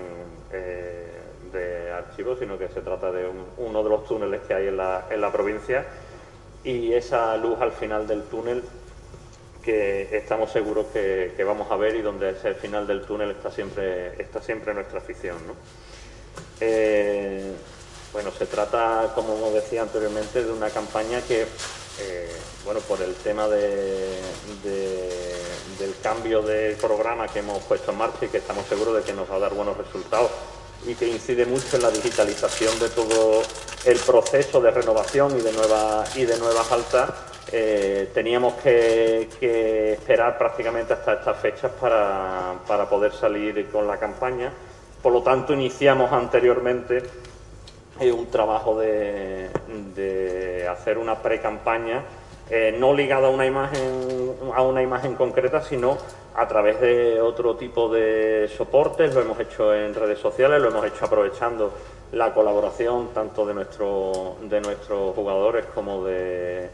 eh, 0.52 1.12
de 1.52 1.92
archivo, 1.92 2.36
sino 2.38 2.58
que 2.58 2.70
se 2.70 2.82
trata 2.82 3.12
de 3.12 3.30
uno 3.58 3.84
de 3.84 3.90
los 3.90 4.06
túneles 4.06 4.42
que 4.48 4.54
hay 4.54 4.68
en 4.68 4.78
la 4.78 5.32
provincia 5.32 5.86
y 6.68 6.94
esa 6.94 7.38
luz 7.38 7.60
al 7.62 7.72
final 7.72 8.06
del 8.06 8.24
túnel 8.24 8.62
que 9.64 10.18
estamos 10.18 10.52
seguros 10.52 10.88
que, 10.92 11.44
vamos 11.46 11.72
a 11.72 11.78
ver 11.78 11.96
y 11.96 12.02
donde 12.02 12.32
ese 12.32 12.56
final 12.56 12.86
del 12.86 13.06
túnel 13.06 13.32
está 13.32 13.50
siempre, 13.50 14.22
está 14.22 14.42
siempre 14.42 14.74
nuestra 14.74 15.00
afición. 15.00 15.38
Eh, 16.60 17.54
bueno, 18.12 18.32
se 18.32 18.46
trata, 18.48 19.14
como 19.16 19.50
decía 19.52 19.84
anteriormente, 19.84 20.44
de 20.44 20.52
una 20.52 20.70
campaña 20.70 21.22
que, 21.22 21.44
eh, 22.02 22.32
bueno, 22.66 22.82
por 22.82 23.02
el 23.02 23.16
tema 23.16 23.48
de, 23.48 24.20
del 24.64 25.96
cambio 26.04 26.42
de 26.42 26.76
programa 26.82 27.30
que 27.30 27.40
hemos 27.40 27.64
puesto 27.64 27.92
en 27.92 27.98
marcha 27.98 28.26
y 28.26 28.28
que 28.28 28.40
estamos 28.40 28.66
seguros 28.68 28.94
de 28.96 29.04
que 29.04 29.14
nos 29.14 29.32
va 29.32 29.36
a 29.36 29.40
dar 29.40 29.54
buenos 29.54 29.78
resultados 29.78 30.32
y 30.86 30.96
que 30.96 31.08
incide 31.08 31.46
mucho 31.46 31.76
en 31.76 31.84
la 31.84 31.92
digitalización 31.92 32.78
de 32.80 32.90
todo 32.90 33.42
el 33.86 33.98
proceso 34.00 34.62
de 34.62 34.72
renovación 34.72 35.38
y 35.38 35.42
de, 35.42 35.52
nueva, 35.52 36.04
y 36.16 36.26
de 36.26 36.38
nuevas 36.38 36.72
altas, 36.72 37.10
eh, 37.52 38.10
teníamos 38.14 38.56
que, 38.56 39.30
esperar 39.94 40.38
prácticamente 40.38 40.94
hasta 40.94 41.14
estas 41.14 41.38
fechas 41.38 41.72
para, 41.80 42.86
poder 42.90 43.14
salir 43.14 43.70
con 43.70 43.88
la 43.88 43.98
campaña. 43.98 44.52
Por 45.02 45.14
lo 45.14 45.22
tanto, 45.22 45.54
iniciamos 45.54 46.12
anteriormente 46.12 47.04
eh, 48.00 48.12
un 48.12 48.28
trabajo 48.28 48.78
de, 48.80 49.50
de 49.96 50.68
hacer 50.68 50.98
una 50.98 51.22
pre-campaña 51.22 52.04
eh, 52.50 52.74
no 52.80 52.94
ligada 52.94 53.28
a 53.28 53.30
una 53.30 53.46
imagen 53.46 54.34
a 54.56 54.62
una 54.62 54.82
imagen 54.82 55.16
concreta, 55.16 55.62
sino 55.62 55.98
a 56.38 56.48
través 56.48 56.80
de 56.80 57.20
otro 57.20 57.56
tipo 57.56 57.90
de 57.90 58.50
soportes. 58.56 59.14
Lo 59.14 59.22
hemos 59.22 59.40
hecho 59.40 59.74
en 59.74 59.94
redes 59.94 60.20
sociales, 60.20 60.62
lo 60.62 60.70
hemos 60.70 60.86
hecho 60.86 61.06
aprovechando 61.06 61.74
la 62.12 62.34
colaboración 62.34 63.10
tanto 63.14 63.46
de 63.46 63.54
nuestro 63.54 64.38
de 64.44 64.62
nuestros 64.62 65.14
jugadores 65.14 65.66
como 65.74 66.06
de, 66.06 66.70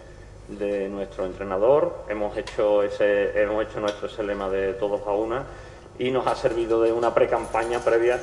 de 0.50 0.90
nuestro 0.90 1.26
entrenador. 1.26 2.04
Hemos 2.10 2.36
hecho 2.38 2.84
ese 2.84 3.42
hemos 3.42 3.64
hecho 3.64 3.80
nuestro 3.80 4.08
ese 4.08 4.22
lema 4.24 4.50
de 4.50 4.74
todos 4.74 5.02
a 5.08 5.12
una 5.12 5.46
y 5.98 6.12
nos 6.12 6.28
ha 6.28 6.36
servido 6.36 6.82
de 6.82 6.92
una 6.92 7.14
pre-campaña 7.14 7.80
previa 7.80 8.20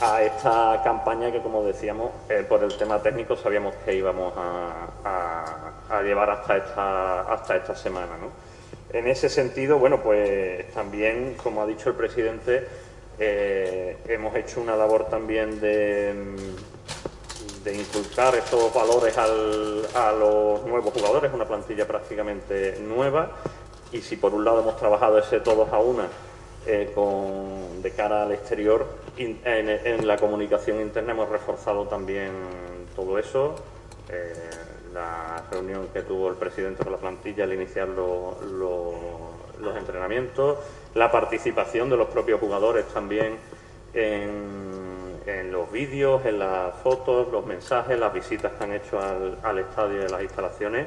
a 0.00 0.22
esta 0.22 0.80
campaña 0.84 1.32
que, 1.32 1.40
como 1.40 1.64
decíamos, 1.64 2.10
eh, 2.28 2.44
por 2.48 2.62
el 2.62 2.76
tema 2.76 3.00
técnico 3.00 3.36
sabíamos 3.36 3.74
que 3.84 3.94
íbamos 3.94 4.32
a, 4.36 6.02
llevar 6.02 6.28
hasta 6.30 6.56
esta, 6.56 7.20
hasta 7.22 7.56
esta 7.56 7.74
semana. 7.74 8.10
En 8.94 9.08
ese 9.08 9.28
sentido, 9.28 9.76
bueno, 9.80 10.00
pues 10.00 10.70
también, 10.72 11.34
como 11.42 11.60
ha 11.60 11.66
dicho 11.66 11.88
el 11.90 11.96
presidente, 11.96 12.64
eh, 13.18 13.96
hemos 14.06 14.36
hecho 14.36 14.60
una 14.60 14.76
labor 14.76 15.08
también 15.08 15.60
de, 15.60 16.14
inculcar 17.74 18.36
estos 18.36 18.72
valores 18.72 19.18
a 19.18 20.12
los 20.12 20.64
nuevos 20.64 20.94
jugadores, 20.94 21.32
una 21.34 21.44
plantilla 21.44 21.88
prácticamente 21.88 22.78
nueva, 22.86 23.32
y 23.90 24.00
si 24.00 24.16
por 24.16 24.32
un 24.32 24.44
lado 24.44 24.60
hemos 24.60 24.76
trabajado 24.76 25.18
ese 25.18 25.40
todos 25.40 25.72
a 25.72 25.78
una, 25.80 26.06
eh, 26.64 26.92
con, 26.94 27.82
de 27.82 27.90
cara 27.90 28.22
al 28.22 28.30
exterior. 28.30 28.86
En, 29.16 30.06
la 30.06 30.16
comunicación 30.18 30.80
interna 30.80 31.14
hemos 31.14 31.28
reforzado 31.30 31.88
también 31.88 32.30
todo 32.94 33.18
eso. 33.18 33.56
Eh, 34.08 34.34
la 34.94 35.42
reunión 35.50 35.88
que 35.92 36.02
tuvo 36.02 36.30
el 36.30 36.36
presidente 36.36 36.84
de 36.84 36.90
la 36.90 36.96
plantilla 36.96 37.44
al 37.44 37.52
iniciar 37.52 37.88
los 37.88 39.76
entrenamientos, 39.76 40.58
la 40.94 41.10
participación 41.10 41.90
de 41.90 41.96
los 41.96 42.08
propios 42.08 42.38
jugadores 42.38 42.86
también 42.86 43.36
en, 43.92 45.20
en 45.26 45.52
los 45.52 45.70
vídeos, 45.72 46.24
en 46.24 46.38
las 46.38 46.74
fotos, 46.76 47.30
los 47.32 47.44
mensajes, 47.44 47.98
las 47.98 48.14
visitas 48.14 48.52
que 48.52 48.64
han 48.64 48.72
hecho 48.72 49.00
al, 49.00 49.38
al 49.42 49.58
estadio 49.58 50.06
y 50.06 50.08
las 50.08 50.22
instalaciones 50.22 50.86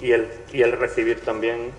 y 0.00 0.12
el, 0.12 0.26
y 0.52 0.62
el 0.62 0.72
recibir 0.72 1.20
también 1.20 1.70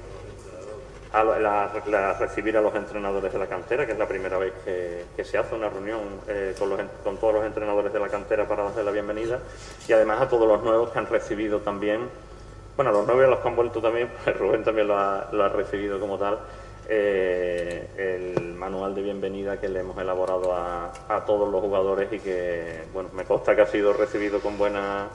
a 1.16 2.14
recibir 2.20 2.58
a 2.58 2.62
los 2.62 2.76
entrenadores 2.76 3.32
de 3.32 3.40
la 3.40 3.48
cantera, 3.48 3.86
que 3.86 3.94
es 3.94 3.98
la 3.98 4.08
primera 4.08 4.38
vez 4.38 4.54
que, 4.66 5.24
se 5.24 5.38
hace 5.38 5.56
una 5.56 5.70
reunión 5.70 6.02
eh, 6.28 6.54
con, 7.04 7.18
todos 7.18 7.34
los 7.34 7.46
entrenadores 7.46 7.94
de 7.94 8.00
la 8.00 8.10
cantera 8.10 8.48
para 8.48 8.64
darles 8.64 8.86
la 8.86 8.92
bienvenida, 8.92 9.40
y 9.88 9.94
además 9.94 10.22
a 10.22 10.30
todos 10.30 10.48
los 10.48 10.62
nuevos 10.64 10.90
que 10.90 11.00
han 11.00 11.08
recibido 11.08 11.60
también, 11.60 12.10
bueno, 12.76 12.92
a 12.92 12.94
los 12.94 13.06
nuevos 13.06 13.24
y 13.24 13.28
a 13.28 13.30
los 13.30 13.40
que 13.40 13.48
han 13.48 13.56
vuelto 13.56 13.82
también, 13.82 14.10
pues 14.24 14.38
Rubén 14.38 14.64
también 14.64 14.88
lo 14.88 14.98
ha, 14.98 15.50
recibido 15.50 16.00
como 16.00 16.18
tal, 16.18 16.40
eh, 16.90 17.88
el 17.98 18.54
manual 18.54 18.94
de 18.94 19.02
bienvenida 19.02 19.60
que 19.60 19.70
le 19.70 19.80
hemos 19.80 19.98
elaborado 19.98 20.54
a 20.54 21.24
todos 21.26 21.50
los 21.50 21.62
jugadores 21.62 22.12
y 22.12 22.20
que, 22.20 22.84
bueno, 22.94 23.10
me 23.14 23.24
consta 23.24 23.56
que 23.56 23.62
ha 23.62 23.68
sido 23.68 23.94
recibido 23.94 24.42
con 24.42 24.58
buena 24.58 25.08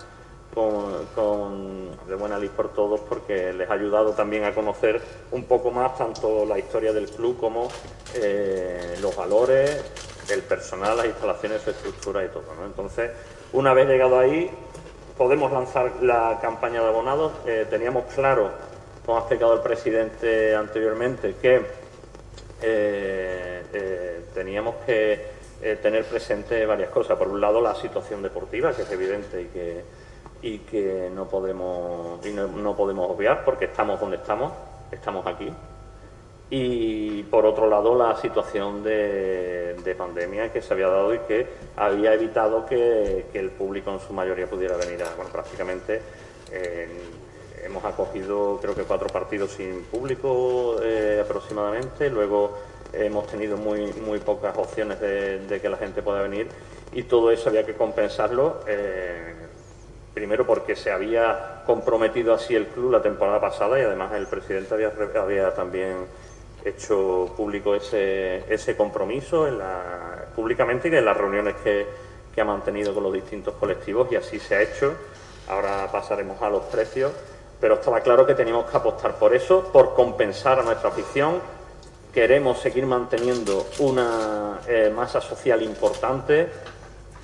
con, 0.55 2.07
de 2.09 2.15
buena 2.15 2.39
ley 2.39 2.49
por 2.49 2.73
todos 2.73 3.01
porque 3.01 3.53
les 3.53 3.71
ha 3.71 3.75
ayudado 3.75 4.13
también 4.13 4.45
a 4.45 4.55
conocer 4.55 5.01
un 5.31 5.45
poco 5.45 5.71
más 5.71 5.97
tanto 5.97 6.45
la 6.45 6.59
historia 6.59 6.93
del 6.93 7.09
club 7.09 7.39
como 7.39 7.69
eh, 8.15 8.97
los 9.01 9.15
valores, 9.15 9.85
el 10.29 10.43
personal, 10.43 10.97
las 10.97 11.07
instalaciones, 11.07 11.63
su 11.63 11.71
estructura 11.71 12.25
y 12.25 12.29
todo. 12.29 12.45
Entonces, 12.65 13.11
una 13.53 13.73
vez 13.75 13.89
llegado 13.89 14.19
ahí, 14.19 14.51
podemos 15.17 15.53
lanzar 15.53 16.03
la 16.03 16.39
campaña 16.43 16.81
de 16.81 16.89
abonados. 16.89 17.33
Eh, 17.47 17.67
teníamos 17.71 18.05
claro, 18.15 18.51
como 19.07 19.19
ha 19.19 19.21
explicado 19.21 19.55
el 19.55 19.61
presidente 19.61 20.55
anteriormente, 20.55 21.37
que 21.41 21.63
eh, 22.63 24.25
teníamos 24.35 24.77
que 24.87 25.41
tener 25.83 26.05
presente 26.07 26.65
varias 26.65 26.89
cosas. 26.89 27.19
Por 27.19 27.29
un 27.29 27.41
lado, 27.41 27.61
la 27.61 27.75
situación 27.75 28.23
deportiva, 28.23 28.73
que 28.73 28.83
es 28.83 28.91
evidente 28.91 29.43
y 29.43 29.45
que 29.47 29.85
y 30.43 30.59
que 30.59 31.11
no 31.15 31.29
podemos, 31.29 32.25
y 32.25 32.33
no, 32.33 32.77
podemos 32.77 33.11
obviar 33.11 33.45
porque 33.45 33.67
estamos 33.67 34.01
donde 34.01 34.17
estamos, 34.17 34.53
estamos 34.91 35.27
aquí. 35.27 35.51
Y 36.53 37.23
por 37.25 37.47
otro 37.47 37.69
lado, 37.69 37.97
la 37.97 38.17
situación 38.17 38.83
de, 38.83 39.95
pandemia 39.97 40.53
que 40.53 40.63
se 40.63 40.73
había 40.73 40.89
dado 40.89 41.15
y 41.15 41.19
que 41.21 41.47
había 41.77 42.15
evitado 42.15 42.65
que, 42.67 43.27
el 43.35 43.51
público 43.51 43.93
en 43.93 44.01
su 44.01 44.13
mayoría 44.13 44.49
pudiera 44.49 44.77
venir 44.77 45.03
a, 45.03 45.15
bueno, 45.15 45.31
prácticamente 45.31 46.01
hemos 47.65 47.85
acogido 47.85 48.59
creo 48.61 48.75
que 48.75 48.83
cuatro 48.83 49.09
partidos 49.09 49.53
sin 49.53 49.85
público 49.85 50.77
eh, 50.83 51.21
aproximadamente, 51.23 52.11
luego 52.11 52.59
hemos 52.93 53.27
tenido 53.27 53.57
muy, 53.57 53.93
muy 53.93 54.19
pocas 54.19 54.57
opciones 54.57 55.01
de, 55.01 55.61
que 55.61 55.69
la 55.69 55.77
gente 55.77 56.03
pueda 56.03 56.23
venir 56.23 56.49
y 56.93 57.05
todo 57.05 57.31
eso 57.31 57.49
había 57.49 57.65
que 57.65 57.75
compensarlo. 57.75 58.61
Eh, 58.67 59.35
primero 60.15 60.47
porque 60.47 60.77
se 60.77 60.91
había 60.91 61.63
comprometido 61.67 62.35
así 62.35 62.55
el 62.55 62.67
club 62.67 62.93
la 62.93 63.03
temporada 63.03 63.41
pasada 63.41 63.79
y 63.79 63.83
además 63.83 64.13
el 64.13 64.27
presidente 64.27 64.75
había, 65.17 65.55
también 65.55 66.07
hecho 66.65 67.33
público 67.37 67.75
ese, 67.75 68.53
ese 68.53 68.77
compromiso 68.77 69.47
públicamente 70.35 70.89
y 70.89 70.95
en 70.95 71.05
las 71.05 71.17
reuniones 71.17 71.55
que, 71.63 71.87
que 72.35 72.41
ha 72.41 72.45
mantenido 72.45 72.95
con 72.95 73.03
los 73.03 73.13
distintos 73.13 73.55
colectivos 73.55 74.11
y 74.13 74.17
así 74.17 74.39
se 74.39 74.55
ha 74.57 74.63
hecho. 74.63 74.95
Ahora 75.49 75.89
pasaremos 75.91 76.41
a 76.43 76.49
los 76.49 76.63
precios, 76.65 77.13
pero 77.61 77.75
estaba 77.75 78.01
claro 78.01 78.27
que 78.27 78.35
teníamos 78.35 78.71
que 78.71 78.77
apostar 78.77 79.17
por 79.17 79.35
eso, 79.35 79.71
por 79.73 79.95
compensar 79.95 80.61
a 80.61 80.63
nuestra 80.63 80.91
afición. 80.91 81.41
Queremos 82.13 82.61
seguir 82.61 82.87
manteniendo 82.87 83.67
una 83.79 84.61
eh, 84.67 84.93
masa 84.95 85.21
social 85.21 85.63
importante, 85.63 86.49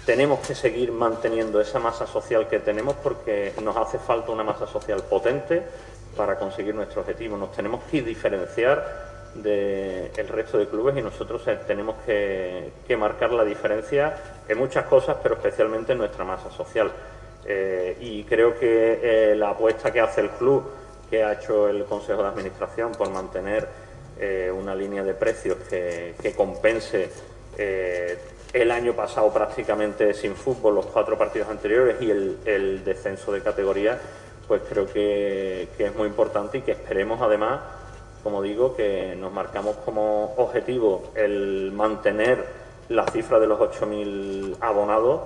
tenemos 0.07 0.39
que 0.47 0.55
seguir 0.55 0.93
manteniendo 0.93 1.61
esa 1.61 1.81
masa 1.81 2.07
social 2.07 2.47
que 2.47 2.61
tenemos 2.61 2.95
porque 3.03 3.53
nos 3.63 3.77
hace 3.77 3.99
falta 3.99 4.31
una 4.31 4.45
masa 4.45 4.67
social 4.69 5.03
potente 5.03 5.63
para 6.17 6.39
conseguir 6.39 6.77
nuestro 6.77 7.01
objetivo. 7.01 7.37
Nos 7.37 7.51
tenemos 7.51 7.83
que 7.91 8.03
diferenciar 8.03 9.17
del 9.35 10.29
resto 10.29 10.59
de 10.59 10.69
clubes 10.69 10.97
y 10.97 11.03
nosotros 11.03 11.43
eh, 11.49 11.59
tenemos 11.67 11.97
que, 12.07 12.73
marcar 12.97 13.33
la 13.33 13.45
diferencia 13.45 14.17
en 14.49 14.57
muchas 14.57 14.87
cosas, 14.87 15.17
pero 15.21 15.35
especialmente 15.35 15.93
en 15.93 15.99
nuestra 15.99 16.25
masa 16.25 16.51
social. 16.51 16.91
Eh, 17.45 17.97
y 18.01 18.23
creo 18.25 18.59
que 18.59 19.01
eh, 19.03 19.37
la 19.37 19.51
apuesta 19.51 19.93
que 19.93 20.01
hace 20.01 20.21
el 20.21 20.31
club, 20.31 20.71
que 21.11 21.25
ha 21.25 21.33
hecho 21.33 21.69
el 21.69 21.85
Consejo 21.85 22.23
de 22.23 22.29
Administración 22.29 22.93
por 22.93 23.11
mantener 23.11 23.87
una 24.57 24.75
línea 24.75 25.03
de 25.03 25.13
precios 25.13 25.59
que, 25.69 26.33
compense 26.35 27.11
el 28.63 28.71
año 28.71 28.95
pasado 28.95 29.31
prácticamente 29.31 30.15
sin 30.15 30.35
fútbol, 30.35 30.77
los 30.77 30.87
cuatro 30.87 31.19
partidos 31.19 31.49
anteriores 31.51 32.01
y 32.01 32.11
el, 32.11 32.83
descenso 32.85 33.31
de 33.31 33.43
categoría, 33.43 33.99
pues 34.49 34.63
creo 34.67 34.87
que, 34.87 35.69
es 35.79 35.95
muy 35.95 36.07
importante 36.09 36.59
y 36.59 36.63
que 36.63 36.73
esperemos 36.73 37.21
además, 37.21 37.61
como 38.23 38.41
digo, 38.41 38.75
que 38.75 39.15
nos 39.15 39.31
marcamos 39.31 39.77
como 39.85 40.35
objetivo 40.39 41.13
el 41.15 41.71
mantener 41.73 42.47
la 42.89 43.05
cifra 43.09 43.39
de 43.39 43.47
los 43.47 43.59
8.000 43.61 44.57
abonados 44.61 45.21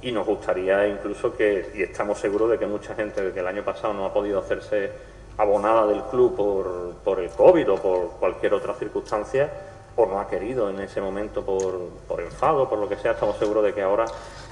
y 0.00 0.12
nos 0.12 0.24
gustaría 0.24 0.86
incluso 0.86 1.36
que, 1.36 1.72
y 1.74 1.82
estamos 1.82 2.20
seguros 2.20 2.48
de 2.48 2.58
que 2.58 2.66
mucha 2.66 2.94
gente 2.94 3.32
que 3.32 3.40
el 3.40 3.46
año 3.48 3.64
pasado 3.64 3.92
no 3.92 4.04
ha 4.04 4.12
podido 4.12 4.38
hacerse 4.38 4.92
abonada 5.36 5.84
del 5.86 6.02
club 6.04 6.36
por, 6.36 6.94
por 7.02 7.18
el 7.18 7.30
COVID 7.30 7.72
o 7.72 7.74
por 7.76 8.10
cualquier 8.20 8.54
otra 8.54 8.74
circunstancia, 8.74 9.50
o 9.98 10.06
no 10.06 10.20
ha 10.20 10.28
querido 10.28 10.70
en 10.70 10.80
ese 10.80 11.00
momento 11.00 11.44
por, 11.44 11.88
por 12.06 12.20
enfado, 12.20 12.68
por 12.68 12.78
lo 12.78 12.88
que 12.88 12.96
sea, 12.96 13.12
estamos 13.12 13.36
seguros 13.36 13.64
de 13.64 13.74
que 13.74 13.82
ahora 13.82 14.04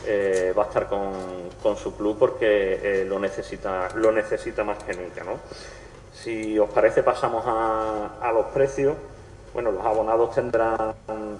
eh, 0.04 0.52
va 0.56 0.64
a 0.64 0.66
estar 0.66 0.88
con, 0.88 1.76
su 1.76 1.96
club 1.96 2.16
porque 2.18 2.80
eh, 2.82 3.04
lo, 3.04 3.18
necesita, 3.18 3.88
lo 3.94 4.12
necesita 4.12 4.64
más 4.64 4.82
que 4.82 4.94
nunca. 4.94 5.24
¿no? 5.24 5.38
Si 6.12 6.58
os 6.58 6.68
parece, 6.70 7.02
pasamos 7.02 7.44
a, 7.46 8.18
a 8.20 8.32
los 8.32 8.46
precios. 8.46 8.94
Bueno, 9.54 9.70
los 9.70 9.86
abonados 9.86 10.34
tendrán 10.34 10.94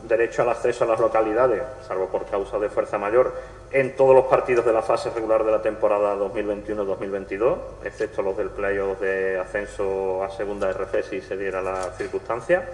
derecho 0.09 0.40
al 0.40 0.49
acceso 0.49 0.85
a 0.85 0.87
las 0.87 1.01
localidades, 1.01 1.62
salvo 1.87 2.07
por 2.07 2.25
causa 2.25 2.59
de 2.59 2.71
fuerza 2.71 2.97
mayor, 2.97 3.35
en 3.73 3.95
todos 3.95 4.14
los 4.14 4.25
partidos 4.25 4.64
de 4.64 4.73
la 4.73 4.81
fase 4.81 5.11
regular 5.11 5.45
de 5.45 5.53
la 5.53 5.61
temporada 5.61 6.16
2021-2022, 6.16 7.57
excepto 7.85 8.23
los 8.23 8.37
del 8.37 8.49
playoff 8.49 9.01
de 9.01 9.38
ascenso 9.38 10.25
a 10.25 10.31
segunda 10.31 10.71
RC 10.71 11.03
si 11.03 11.21
se 11.21 11.37
diera 11.37 11.61
la 11.61 11.92
circunstancia. 11.99 12.66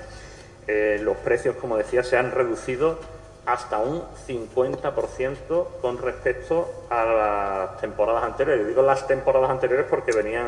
Eh, 0.66 1.00
los 1.02 1.16
precios, 1.18 1.56
como 1.56 1.76
decía, 1.76 2.04
se 2.04 2.16
han 2.16 2.30
reducido 2.30 2.98
hasta 3.44 3.78
un 3.78 4.02
50% 4.28 5.66
con 5.80 5.98
respecto 5.98 6.70
a 6.90 7.04
las 7.04 7.80
temporadas 7.80 8.22
anteriores. 8.22 8.66
digo 8.68 8.82
las 8.82 9.06
temporadas 9.06 9.50
anteriores 9.50 9.86
porque 9.90 10.12
venían 10.12 10.46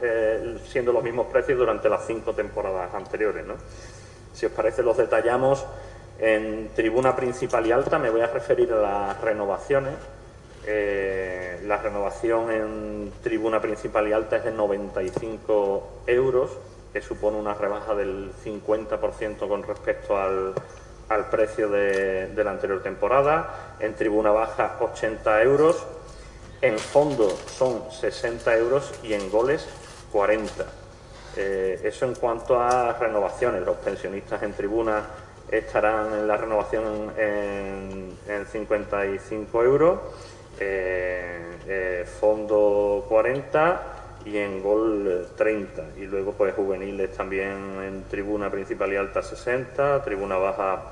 eh, 0.00 0.58
siendo 0.64 0.92
los 0.92 1.02
mismos 1.02 1.26
precios 1.26 1.58
durante 1.58 1.88
las 1.88 2.06
cinco 2.06 2.34
temporadas 2.34 2.94
anteriores. 2.94 3.44
Si 4.32 4.46
os 4.46 4.52
parece, 4.52 4.82
los 4.82 4.96
detallamos 4.96 5.64
en 6.20 6.70
tribuna 6.74 7.16
principal 7.16 7.66
y 7.66 7.72
alta. 7.72 7.98
Me 7.98 8.10
voy 8.10 8.20
a 8.20 8.28
referir 8.28 8.72
a 8.72 8.76
las 8.76 9.20
renovaciones. 9.20 9.94
Eh, 10.68 11.60
la 11.64 11.78
renovación 11.78 12.50
en 12.50 13.12
tribuna 13.22 13.60
principal 13.60 14.08
y 14.08 14.12
alta 14.12 14.36
es 14.36 14.44
de 14.44 14.52
95 14.52 16.02
euros 16.06 16.50
que 16.96 17.02
supone 17.02 17.36
una 17.36 17.52
rebaja 17.52 17.94
del 17.94 18.32
50% 18.42 19.46
con 19.46 19.62
respecto 19.64 20.16
al, 20.16 20.54
precio 21.30 21.68
de, 21.68 22.32
la 22.34 22.50
anterior 22.50 22.82
temporada. 22.82 23.74
En 23.80 23.94
tribuna 23.94 24.30
baja 24.30 24.78
80 24.80 25.42
euros, 25.42 25.84
en 26.62 26.78
fondo 26.78 27.28
son 27.28 27.82
60 27.90 28.56
euros 28.56 28.94
y 29.02 29.12
en 29.12 29.30
goles 29.30 29.68
40. 30.10 30.64
Eh, 31.36 31.80
eso 31.84 32.06
en 32.06 32.14
cuanto 32.14 32.58
a 32.58 32.94
renovaciones. 32.94 33.62
Los 33.66 33.76
pensionistas 33.76 34.42
en 34.42 34.54
tribuna 34.54 35.02
estarán 35.50 36.14
en 36.14 36.26
la 36.26 36.38
renovación 36.38 37.12
en, 37.18 38.46
55 38.50 39.62
euros, 39.62 40.00
eh, 40.58 41.58
eh, 41.68 42.06
fondo 42.18 43.04
40 43.06 43.95
y 44.26 44.36
en 44.38 44.62
gol 44.62 45.28
30. 45.36 45.82
Y 45.98 46.06
luego 46.06 46.32
pues 46.32 46.54
juveniles 46.54 47.12
también 47.16 47.80
en 47.82 48.02
tribuna 48.10 48.50
principal 48.50 48.92
y 48.92 48.96
alta 48.96 49.22
60, 49.22 50.02
tribuna 50.02 50.36
baja 50.36 50.82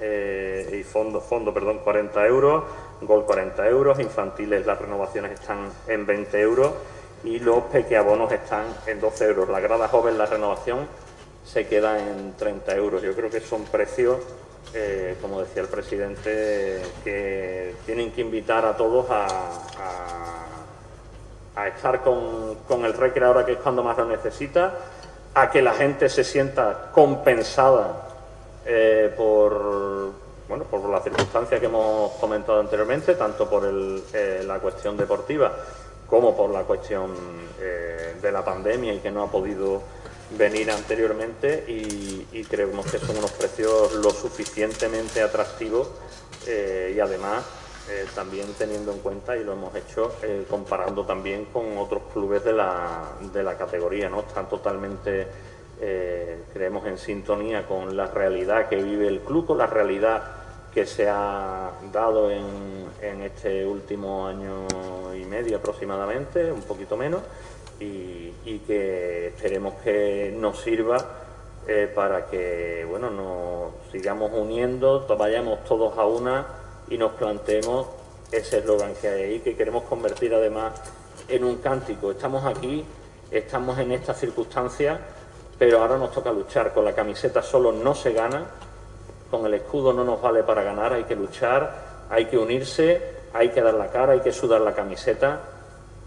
eh, 0.00 0.78
y 0.80 0.82
fondo, 0.82 1.20
fondo 1.20 1.54
perdón, 1.54 1.78
40 1.84 2.26
euros, 2.26 2.64
gol 3.02 3.24
40 3.24 3.68
euros, 3.68 4.00
infantiles 4.00 4.66
las 4.66 4.80
renovaciones 4.80 5.32
están 5.32 5.70
en 5.86 6.04
20 6.04 6.40
euros 6.40 6.72
y 7.22 7.38
los 7.38 7.64
pequeabonos 7.64 8.32
están 8.32 8.64
en 8.86 9.00
12 9.00 9.24
euros. 9.26 9.48
La 9.48 9.60
grada 9.60 9.86
joven, 9.86 10.18
la 10.18 10.26
renovación, 10.26 10.88
se 11.44 11.66
queda 11.68 11.98
en 12.00 12.34
30 12.36 12.74
euros. 12.74 13.02
Yo 13.02 13.14
creo 13.14 13.30
que 13.30 13.40
son 13.40 13.62
precios, 13.64 14.18
eh, 14.74 15.16
como 15.20 15.40
decía 15.40 15.62
el 15.62 15.68
presidente, 15.68 16.82
que 17.04 17.74
tienen 17.86 18.10
que 18.10 18.22
invitar 18.22 18.64
a 18.64 18.76
todos 18.76 19.06
a 19.10 20.49
estar 21.68 22.02
con, 22.02 22.84
el 22.84 22.92
recre 22.94 23.24
ahora 23.24 23.44
que 23.44 23.52
es 23.52 23.58
cuando 23.58 23.82
más 23.82 23.96
lo 23.96 24.06
necesita, 24.06 24.74
a 25.34 25.50
que 25.50 25.62
la 25.62 25.72
gente 25.74 26.08
se 26.08 26.24
sienta 26.24 26.90
compensada 26.92 28.08
eh, 28.66 29.12
por, 29.16 30.12
bueno, 30.48 30.64
por 30.64 30.88
la 30.88 31.00
circunstancia 31.00 31.60
que 31.60 31.66
hemos 31.66 32.12
comentado 32.12 32.60
anteriormente, 32.60 33.14
tanto 33.14 33.48
por 33.48 33.62
eh, 33.64 34.42
la 34.46 34.58
cuestión 34.58 34.96
deportiva 34.96 35.52
como 36.06 36.36
por 36.36 36.50
la 36.50 36.62
cuestión 36.62 37.12
eh, 37.60 38.16
de 38.20 38.32
la 38.32 38.44
pandemia 38.44 38.92
y 38.92 38.98
que 38.98 39.12
no 39.12 39.22
ha 39.22 39.30
podido 39.30 39.82
venir 40.36 40.70
anteriormente 40.70 41.64
y, 41.68 42.26
y, 42.32 42.44
creemos 42.44 42.86
que 42.86 42.98
son 42.98 43.16
unos 43.16 43.30
precios 43.32 43.94
lo 43.94 44.10
suficientemente 44.10 45.22
atractivos 45.22 45.88
y 46.46 46.98
además 46.98 47.44
eh, 47.90 48.06
también 48.14 48.46
teniendo 48.56 48.92
en 48.92 49.00
cuenta, 49.00 49.36
y 49.36 49.42
lo 49.42 49.52
hemos 49.52 49.74
hecho, 49.74 50.12
eh, 50.22 50.44
comparando 50.48 51.04
también 51.04 51.46
con 51.46 51.76
otros 51.76 52.02
clubes 52.12 52.44
de 52.44 52.52
la, 52.52 53.14
de 53.32 53.42
la 53.42 53.58
categoría, 53.58 54.08
¿no? 54.08 54.20
Están 54.20 54.48
totalmente, 54.48 55.26
eh, 55.80 56.44
creemos, 56.52 56.86
en 56.86 56.98
sintonía 56.98 57.66
con 57.66 57.96
la 57.96 58.06
realidad 58.06 58.68
que 58.68 58.76
vive 58.76 59.08
el 59.08 59.18
club, 59.20 59.44
con 59.44 59.58
la 59.58 59.66
realidad 59.66 60.22
que 60.72 60.86
se 60.86 61.08
ha 61.08 61.72
dado 61.92 62.30
en, 62.30 62.44
en 63.02 63.22
este 63.22 63.66
último 63.66 64.24
año 64.28 64.68
y 65.20 65.24
medio 65.24 65.56
aproximadamente, 65.56 66.52
un 66.52 66.62
poquito 66.62 66.96
menos, 66.96 67.22
y, 67.80 68.32
y 68.44 68.62
que 68.68 69.28
esperemos 69.28 69.74
que 69.82 70.32
nos 70.38 70.60
sirva 70.60 71.16
para 71.94 72.26
que 72.26 72.84
bueno 72.88 73.10
nos 73.10 73.92
sigamos 73.92 74.32
uniendo, 74.34 75.06
vayamos 75.16 75.62
todos 75.64 75.96
a 75.98 76.04
una 76.04 76.59
y 76.90 76.98
nos 76.98 77.12
planteemos 77.12 77.86
ese 78.30 78.58
eslogan 78.58 78.92
que 79.00 79.08
hay 79.08 79.22
ahí, 79.22 79.40
que 79.40 79.56
queremos 79.56 79.84
convertir 79.84 80.34
además 80.34 80.74
en 81.28 81.44
un 81.44 81.56
cántico. 81.56 82.10
Estamos 82.10 82.44
aquí, 82.44 82.84
estamos 83.30 83.78
en 83.78 83.92
esta 83.92 84.12
circunstancia, 84.12 85.00
pero 85.58 85.80
ahora 85.80 85.96
nos 85.96 86.12
toca 86.12 86.30
luchar. 86.30 86.74
Con 86.74 86.84
la 86.84 86.92
camiseta 86.92 87.42
solo 87.42 87.72
no 87.72 87.94
se 87.94 88.12
gana, 88.12 88.44
con 89.30 89.46
el 89.46 89.54
escudo 89.54 89.92
no 89.92 90.04
nos 90.04 90.20
vale 90.20 90.42
para 90.42 90.62
ganar, 90.62 90.92
hay 90.92 91.04
que 91.04 91.16
luchar, 91.16 92.06
hay 92.10 92.26
que 92.26 92.36
unirse, 92.36 93.00
hay 93.32 93.50
que 93.50 93.62
dar 93.62 93.74
la 93.74 93.88
cara, 93.88 94.12
hay 94.12 94.20
que 94.20 94.32
sudar 94.32 94.60
la 94.60 94.74
camiseta 94.74 95.40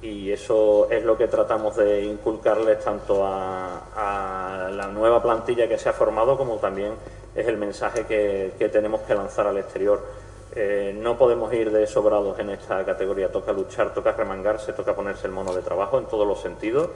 y 0.04 0.32
eso 0.32 0.90
es 0.92 1.04
lo 1.04 1.18
que 1.18 1.28
tratamos 1.28 1.78
de 1.78 2.04
inculcarles 2.04 2.84
tanto 2.84 3.26
a, 3.26 4.70
la 4.70 4.88
nueva 4.88 5.22
plantilla 5.22 5.68
que 5.68 5.78
se 5.78 5.88
ha 5.88 5.94
formado 5.94 6.38
como 6.38 6.58
también 6.58 6.94
es 7.34 7.48
el 7.48 7.58
mensaje 7.58 8.06
que, 8.06 8.70
tenemos 8.70 9.02
que 9.02 9.16
lanzar 9.16 9.48
al 9.48 9.58
exterior. 9.58 10.02
Eh, 10.56 10.96
no 10.96 11.18
podemos 11.18 11.52
ir 11.52 11.72
de 11.72 11.88
sobrados 11.88 12.38
en 12.38 12.52
esta 12.52 12.86
categoría, 12.86 13.32
toca 13.32 13.52
luchar, 13.52 13.92
toca 13.92 14.12
remangarse, 14.12 14.74
toca 14.74 14.96
ponerse 14.96 15.26
el 15.26 15.34
mono 15.34 15.52
de 15.54 15.64
trabajo 15.64 15.98
en 15.98 16.06
todos 16.06 16.28
los 16.28 16.42
sentidos 16.42 16.90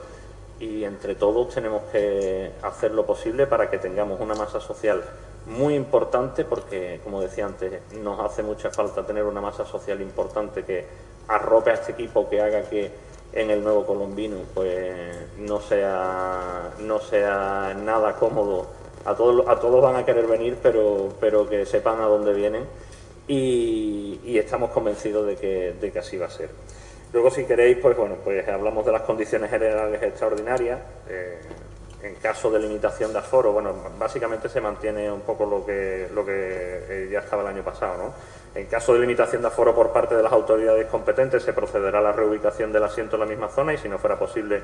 y 0.60 0.84
entre 0.84 1.16
todos 1.16 1.52
tenemos 1.52 1.82
que 1.90 2.52
hacer 2.62 2.92
lo 2.92 3.04
posible 3.04 3.48
para 3.48 3.68
que 3.68 3.78
tengamos 3.78 4.20
una 4.20 4.36
masa 4.36 4.60
social 4.60 5.02
muy 5.46 5.74
importante 5.74 6.44
porque, 6.44 7.00
como 7.02 7.20
decía 7.20 7.46
antes, 7.46 7.80
nos 7.94 8.20
hace 8.20 8.44
mucha 8.44 8.70
falta 8.70 9.04
tener 9.04 9.24
una 9.24 9.40
masa 9.40 9.64
social 9.64 10.00
importante 10.00 10.64
que 10.64 10.86
arrope 11.26 11.70
a 11.70 11.74
este 11.74 11.92
equipo, 11.92 12.28
que 12.28 12.40
haga 12.40 12.62
que 12.62 12.92
en 13.32 13.50
el 13.50 13.64
nuevo 13.64 13.84
colombino 13.84 14.36
pues 14.54 15.16
no 15.36 15.60
sea, 15.60 16.74
no 16.78 17.00
sea 17.00 17.74
nada 17.76 18.14
cómodo. 18.14 18.66
A 19.04 19.14
todos, 19.16 19.48
a 19.48 19.58
todos 19.58 19.82
van 19.82 19.96
a 19.96 20.04
querer 20.04 20.28
venir, 20.28 20.58
pero, 20.62 21.08
pero 21.18 21.48
que 21.48 21.66
sepan 21.66 22.00
a 22.00 22.04
dónde 22.04 22.32
vienen 22.34 22.64
y, 23.28 24.38
estamos 24.38 24.70
convencidos 24.70 25.26
de 25.26 25.36
que, 25.36 25.74
de 25.80 25.92
que 25.92 25.98
así 25.98 26.16
va 26.16 26.26
a 26.26 26.30
ser. 26.30 26.48
Luego, 27.12 27.30
si 27.30 27.44
queréis, 27.44 27.78
pues 27.78 27.96
bueno, 27.96 28.16
pues 28.22 28.46
hablamos 28.48 28.84
de 28.84 28.92
las 28.92 29.02
condiciones 29.02 29.50
generales 29.50 30.02
extraordinarias. 30.02 30.78
Eh, 31.08 31.38
en 32.02 32.14
caso 32.16 32.50
de 32.50 32.60
limitación 32.60 33.12
de 33.12 33.18
aforo, 33.18 33.52
bueno, 33.52 33.74
básicamente 33.98 34.48
se 34.48 34.60
mantiene 34.60 35.10
un 35.10 35.22
poco 35.22 35.44
lo 35.44 35.66
que, 35.66 36.08
lo 36.14 36.24
que 36.24 36.32
eh, 36.32 37.08
ya 37.10 37.20
estaba 37.20 37.42
el 37.42 37.48
año 37.48 37.64
pasado, 37.64 37.96
¿no? 37.98 38.14
En 38.54 38.66
caso 38.66 38.94
de 38.94 39.00
limitación 39.00 39.42
de 39.42 39.48
aforo 39.48 39.74
por 39.74 39.92
parte 39.92 40.14
de 40.14 40.22
las 40.22 40.32
autoridades 40.32 40.86
competentes, 40.86 41.42
se 41.42 41.52
procederá 41.52 41.98
a 41.98 42.02
la 42.02 42.12
reubicación 42.12 42.72
del 42.72 42.84
asiento 42.84 43.16
en 43.16 43.20
la 43.20 43.26
misma 43.26 43.48
zona 43.48 43.74
y, 43.74 43.78
si 43.78 43.88
no 43.88 43.98
fuera 43.98 44.18
posible 44.18 44.62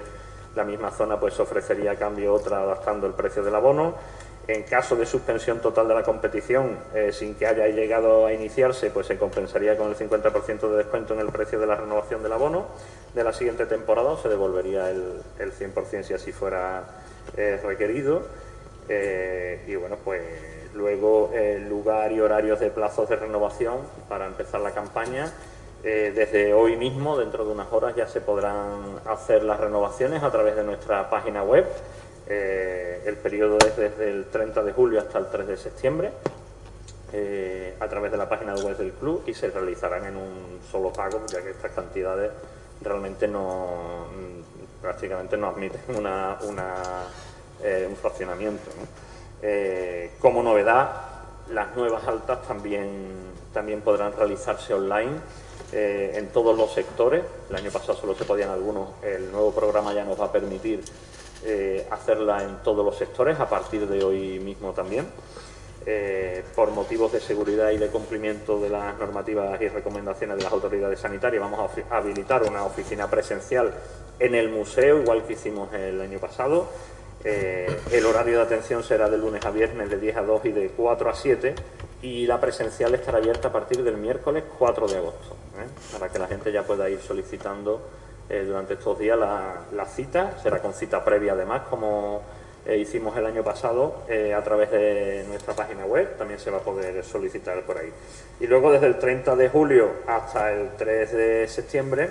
la 0.55 0.65
misma 0.65 0.91
zona, 0.91 1.19
pues 1.19 1.39
ofrecería 1.41 1.93
a 1.93 1.97
cambio 1.97 2.33
otra 2.35 2.61
adaptando 2.61 3.07
el 3.07 3.15
precio 3.15 3.43
del 3.43 3.55
abono. 3.55 3.95
En 4.47 4.63
caso 4.65 4.95
de 4.95 5.07
suspensión 5.07 5.61
total 5.61 5.89
de 5.89 5.95
la 5.95 6.03
competición, 6.03 6.77
eh, 6.95 7.13
sin 7.13 7.35
que 7.35 7.47
haya 7.47 7.67
llegado 7.69 8.27
a 8.27 8.33
iniciarse, 8.35 8.91
pues 8.91 9.07
se 9.07 9.17
compensaría 9.17 9.75
con 9.79 9.89
el 9.89 9.97
50% 9.97 10.69
de 10.69 10.77
descuento 10.77 11.15
en 11.15 11.21
el 11.21 11.29
precio 11.29 11.59
de 11.59 11.67
la 11.67 11.77
renovación 11.77 12.23
del 12.23 12.33
abono 12.33 12.67
de 13.15 13.25
la 13.25 13.33
siguiente 13.33 13.65
temporada 13.65 14.11
o 14.11 14.19
se 14.19 14.29
devolvería 14.29 14.91
el, 14.91 15.23
el 15.39 15.53
100% 15.53 16.03
si 16.03 16.13
así 16.13 16.33
fuera 16.33 16.85
eh, 17.39 17.59
requerido. 17.65 18.23
Eh, 18.87 19.65
y 19.67 19.77
bueno, 19.77 19.97
pues 20.05 20.21
luego 20.75 21.31
el 21.33 21.67
lugar 21.67 22.13
y 22.13 22.21
horarios 22.21 22.61
de 22.61 22.69
plazos 22.69 23.09
de 23.09 23.17
renovación 23.17 23.77
para 24.11 24.27
empezar 24.27 24.61
la 24.61 24.73
campaña. 24.73 25.33
desde 25.83 26.53
hoy 26.53 26.77
mismo, 26.77 27.17
dentro 27.17 27.45
de 27.45 27.53
unas 27.53 27.71
horas, 27.73 27.95
ya 27.95 28.07
se 28.07 28.21
podrán 28.21 29.01
hacer 29.07 29.43
las 29.43 29.61
renovaciones 29.61 30.23
a 30.23 30.31
través 30.31 30.57
de 30.57 30.65
nuestra 30.65 31.09
página 31.09 31.43
web 31.43 31.67
eh, 32.27 33.03
el 33.05 33.17
periodo 33.17 33.59
es 33.59 33.77
desde 33.77 34.11
el 34.11 34.27
30 34.27 34.63
de 34.63 34.73
julio 34.73 35.01
hasta 35.01 35.19
el 35.19 35.27
3 35.27 35.47
de 35.47 35.57
septiembre 35.59 36.11
eh, 37.13 37.75
a 37.79 37.87
través 37.87 38.11
de 38.11 38.17
la 38.17 38.29
página 38.29 38.55
web 38.55 38.77
del 38.79 38.93
club 38.93 39.25
y 39.27 39.35
se 39.35 39.51
realizarán 39.51 40.07
en 40.07 40.17
un 40.17 40.61
solo 40.71 40.91
pago, 40.91 41.21
ya 41.27 41.43
que 41.43 41.51
estas 41.51 41.73
cantidades 41.73 42.31
realmente 42.81 43.29
no 43.29 44.07
prácticamente 44.81 45.37
no 45.37 45.49
admiten 45.49 45.81
una, 45.97 46.37
eh, 47.63 47.87
un 47.89 47.97
fraccionamiento. 47.97 48.71
como 50.19 50.43
novedad, 50.43 50.91
las 51.51 51.77
nuevas 51.77 52.07
altas 52.09 52.43
también, 52.49 53.33
también 53.53 53.83
podrán 53.83 54.15
realizarse 54.17 54.73
online 54.73 55.13
en 55.73 56.29
todos 56.29 56.57
los 56.57 56.73
sectores. 56.73 57.23
El 57.51 57.57
año 57.57 57.71
pasado 57.71 57.99
solo 57.99 58.15
se 58.15 58.25
podían 58.25 58.51
algunos, 58.51 58.91
el 59.03 59.31
nuevo 59.33 59.53
programa 59.53 59.93
ya 59.93 60.05
nos 60.05 60.19
va 60.21 60.27
a 60.27 60.33
permitir 60.33 60.83
eh, 61.45 61.87
hacerla 61.91 62.43
en 62.43 62.57
todos 62.63 62.85
los 62.85 62.97
sectores 62.97 63.39
a 63.39 63.49
partir 63.49 63.87
de 63.87 64.03
hoy 64.03 64.39
mismo 64.41 64.73
también. 64.73 65.07
Eh, 65.87 66.43
por 66.55 66.71
motivos 66.71 67.13
de 67.13 67.21
seguridad 67.21 67.71
y 67.71 67.77
de 67.77 67.89
cumplimiento 67.89 68.59
de 68.59 68.71
las 68.71 68.99
normativas 68.99 69.61
y 69.61 69.69
recomendaciones 69.69 70.39
de 70.39 70.45
las 70.45 70.53
autoridades 70.53 70.99
sanitarias, 70.99 71.43
vamos 71.43 71.71
a 71.91 71.97
habilitar 71.97 72.43
una 72.45 72.65
oficina 72.65 73.11
presencial 73.11 73.75
en 74.19 74.35
el 74.35 74.49
museo, 74.49 75.03
igual 75.03 75.25
que 75.25 75.35
hicimos 75.35 75.73
el 75.75 76.01
año 76.01 76.19
pasado. 76.19 76.69
Eh, 77.23 77.67
el 77.93 78.07
horario 78.07 78.39
de 78.39 78.43
atención 78.45 78.83
será 78.83 79.11
de 79.11 79.19
lunes 79.19 79.45
a 79.45 79.51
viernes 79.51 79.91
de 79.91 79.99
10 79.99 80.17
a 80.17 80.23
2 80.23 80.45
y 80.47 80.53
de 80.53 80.69
4 80.69 81.11
a 81.11 81.15
7 81.15 81.55
y 82.01 82.27
la 82.27 82.41
presencial 82.41 82.95
estará 82.95 83.19
abierta 83.19 83.49
a 83.49 83.53
partir 83.53 83.83
del 83.83 83.97
miércoles 83.97 84.45
4 84.59 84.89
de 84.89 84.97
agosto, 84.97 85.37
para 85.93 86.11
que 86.11 86.19
la 86.19 86.27
gente 86.27 86.53
ya 86.53 86.63
pueda 86.63 86.89
ir 86.89 87.01
solicitando 87.01 87.81
eh, 88.29 88.45
durante 88.47 88.75
estos 88.75 88.99
días 88.99 89.19
la, 89.19 89.85
cita, 89.87 90.39
será 90.43 90.61
con 90.61 90.73
cita 90.73 91.05
previa 91.05 91.33
además, 91.33 91.63
como 91.69 92.23
eh, 92.65 92.79
hicimos 92.79 93.15
el 93.19 93.27
año 93.27 93.45
pasado 93.45 94.03
eh, 94.09 94.33
a 94.33 94.43
través 94.43 94.71
de 94.71 95.25
nuestra 95.29 95.55
página 95.55 95.85
web, 95.85 96.17
también 96.17 96.41
se 96.41 96.51
va 96.51 96.59
a 96.59 96.61
poder 96.61 97.05
solicitar 97.05 97.61
por 97.63 97.79
ahí. 97.79 97.93
Y 98.41 98.47
luego 98.47 98.73
desde 98.73 98.87
el 98.87 98.99
30 98.99 99.37
de 99.37 99.49
julio 99.51 99.91
hasta 100.07 100.53
el 100.53 100.71
3 100.77 101.13
de 101.13 101.49
septiembre, 101.49 102.11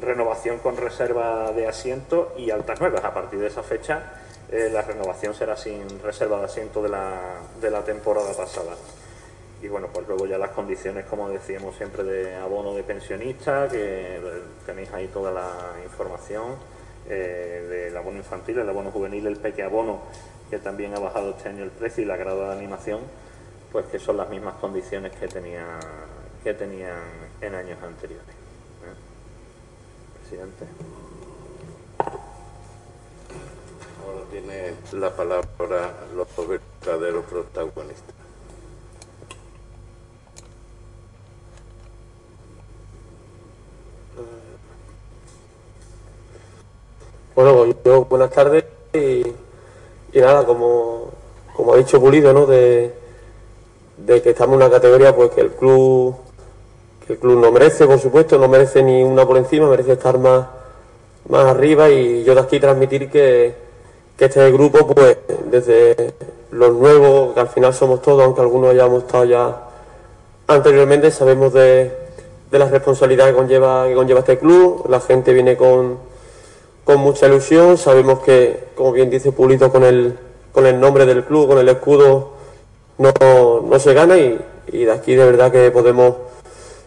renovación 0.00 0.58
con 0.58 0.76
reserva 0.76 1.50
de 1.52 1.66
asiento 1.66 2.32
y 2.36 2.50
altas 2.50 2.80
nuevas. 2.80 3.04
A 3.04 3.12
partir 3.12 3.40
de 3.40 3.48
esa 3.48 3.62
fecha, 3.62 4.02
la 4.50 4.82
renovación 4.82 5.34
será 5.34 5.56
sin 5.56 6.00
reserva 6.02 6.38
de 6.38 6.44
asiento 6.44 6.82
de 6.82 6.88
la, 6.88 7.12
de 7.60 7.70
la 7.70 7.84
temporada 7.84 8.32
pasada 8.32 8.72
y 9.62 9.68
bueno, 9.68 9.88
pues 9.92 10.06
luego 10.08 10.26
ya 10.26 10.38
las 10.38 10.50
condiciones, 10.50 11.04
como 11.04 11.28
decíamos 11.28 11.76
siempre, 11.76 12.02
de 12.02 12.34
abono 12.36 12.74
de 12.74 12.82
pensionista, 12.82 13.68
que 13.68 14.18
tenéis 14.64 14.90
ahí 14.92 15.08
toda 15.08 15.30
la 15.30 15.52
información 15.84 16.54
eh, 17.08 17.66
del 17.68 17.96
abono 17.96 18.18
infantil, 18.18 18.58
el 18.58 18.68
abono 18.68 18.90
juvenil, 18.90 19.26
el 19.26 19.36
peque 19.36 19.62
abono, 19.62 20.00
que 20.48 20.58
también 20.58 20.94
ha 20.94 20.98
bajado 20.98 21.30
este 21.30 21.50
año 21.50 21.64
el 21.64 21.70
precio 21.70 22.02
y 22.02 22.06
la 22.06 22.16
grada 22.16 22.48
de 22.48 22.58
animación, 22.58 23.00
pues 23.70 23.84
que 23.86 23.98
son 23.98 24.16
las 24.16 24.30
mismas 24.30 24.54
condiciones 24.54 25.12
que, 25.12 25.28
tenía, 25.28 25.66
que 26.42 26.54
tenían 26.54 26.98
en 27.42 27.54
años 27.54 27.82
anteriores. 27.82 28.28
¿eh? 28.28 28.94
Presidente. 30.20 30.64
Ahora 34.06 34.24
tiene 34.30 34.74
la 34.92 35.14
palabra 35.14 35.92
los 36.14 36.48
verdaderos 36.48 37.24
protagonistas. 37.26 38.19
Bueno, 47.42 47.74
yo 47.86 48.04
buenas 48.04 48.30
tardes 48.32 48.64
y, 48.92 49.24
nada, 50.12 50.44
como, 50.44 51.08
como 51.56 51.72
ha 51.72 51.78
dicho 51.78 51.98
Pulido, 51.98 52.34
¿no? 52.34 52.44
De, 52.44 52.92
que 54.06 54.30
estamos 54.30 54.56
en 54.56 54.62
una 54.62 54.70
categoría 54.70 55.16
pues 55.16 55.30
que 55.30 55.40
el 55.40 55.50
club 55.52 56.16
que 57.06 57.14
el 57.14 57.18
club 57.18 57.40
no 57.40 57.50
merece, 57.50 57.86
por 57.86 57.98
supuesto, 57.98 58.36
no 58.36 58.46
merece 58.46 58.82
ni 58.82 59.02
una 59.02 59.24
por 59.24 59.38
encima, 59.38 59.70
merece 59.70 59.92
estar 59.92 60.18
más, 60.18 60.48
más 61.30 61.46
arriba 61.46 61.88
y 61.88 62.24
yo 62.24 62.34
de 62.34 62.42
aquí 62.42 62.60
transmitir 62.60 63.08
que, 63.10 63.54
este 64.18 64.52
grupo, 64.52 64.86
pues 64.88 65.16
desde 65.50 66.12
los 66.50 66.74
nuevos, 66.74 67.32
que 67.32 67.40
al 67.40 67.48
final 67.48 67.72
somos 67.72 68.02
todos, 68.02 68.22
aunque 68.22 68.42
algunos 68.42 68.72
hayamos 68.72 69.04
estado 69.04 69.24
ya 69.24 69.62
anteriormente, 70.46 71.10
sabemos 71.10 71.54
de, 71.54 71.90
de 72.50 72.58
la 72.58 72.68
responsabilidad 72.68 73.28
que 73.28 73.34
conlleva, 73.34 73.88
que 73.88 73.94
conlleva 73.94 74.20
este 74.20 74.38
club, 74.38 74.84
la 74.90 75.00
gente 75.00 75.32
viene 75.32 75.56
con 75.56 76.09
con 76.84 77.00
mucha 77.00 77.26
ilusión. 77.26 77.78
Sabemos 77.78 78.20
que, 78.20 78.68
como 78.74 78.92
bien 78.92 79.10
dice 79.10 79.32
Pulito, 79.32 79.70
con 79.70 79.84
el, 79.84 80.18
con 80.52 80.66
el 80.66 80.78
nombre 80.80 81.06
del 81.06 81.24
club, 81.24 81.48
con 81.48 81.58
el 81.58 81.68
escudo, 81.68 82.32
no, 82.98 83.12
no 83.62 83.78
se 83.78 83.94
gana 83.94 84.16
y, 84.18 84.38
de 84.72 84.92
aquí 84.92 85.14
de 85.14 85.24
verdad 85.24 85.50
que 85.50 85.70
podemos, 85.70 86.14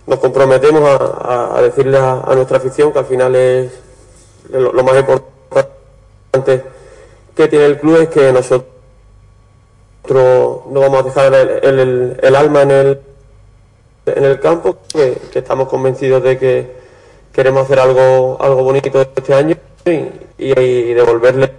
nos 0.08 0.20
comprometemos 0.20 0.84
a, 1.02 1.60
decirle 1.62 1.98
a, 1.98 2.32
nuestra 2.36 2.58
afición 2.58 2.94
que 2.94 3.00
al 3.00 3.06
final 3.06 3.36
es 3.36 3.72
lo, 4.52 4.72
más 4.84 4.98
importante 4.98 6.64
que 7.36 7.48
tiene 7.48 7.66
el 7.66 7.80
club 7.80 7.98
es 7.98 8.10
que 8.10 8.32
nosotros 8.32 8.68
no 10.10 10.80
vamos 10.80 11.00
a 11.00 11.04
dejar 11.04 11.34
el, 11.64 12.36
alma 12.36 12.62
en 12.62 12.72
el, 12.72 13.02
en 14.06 14.24
el 14.24 14.40
campo, 14.40 14.78
que, 14.94 15.18
que 15.32 15.40
estamos 15.40 15.68
convencidos 15.68 16.22
de 16.24 16.38
que 16.38 16.72
queremos 17.34 17.64
hacer 17.64 17.80
algo, 17.80 18.38
algo 18.40 18.64
bonito 18.64 19.02
este 19.02 19.34
año 19.34 19.58
y, 19.86 20.94
devolverle 20.94 21.52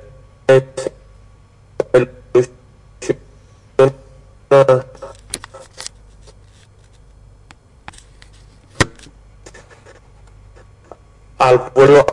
al 11.38 11.70
pueblo, 11.72 12.06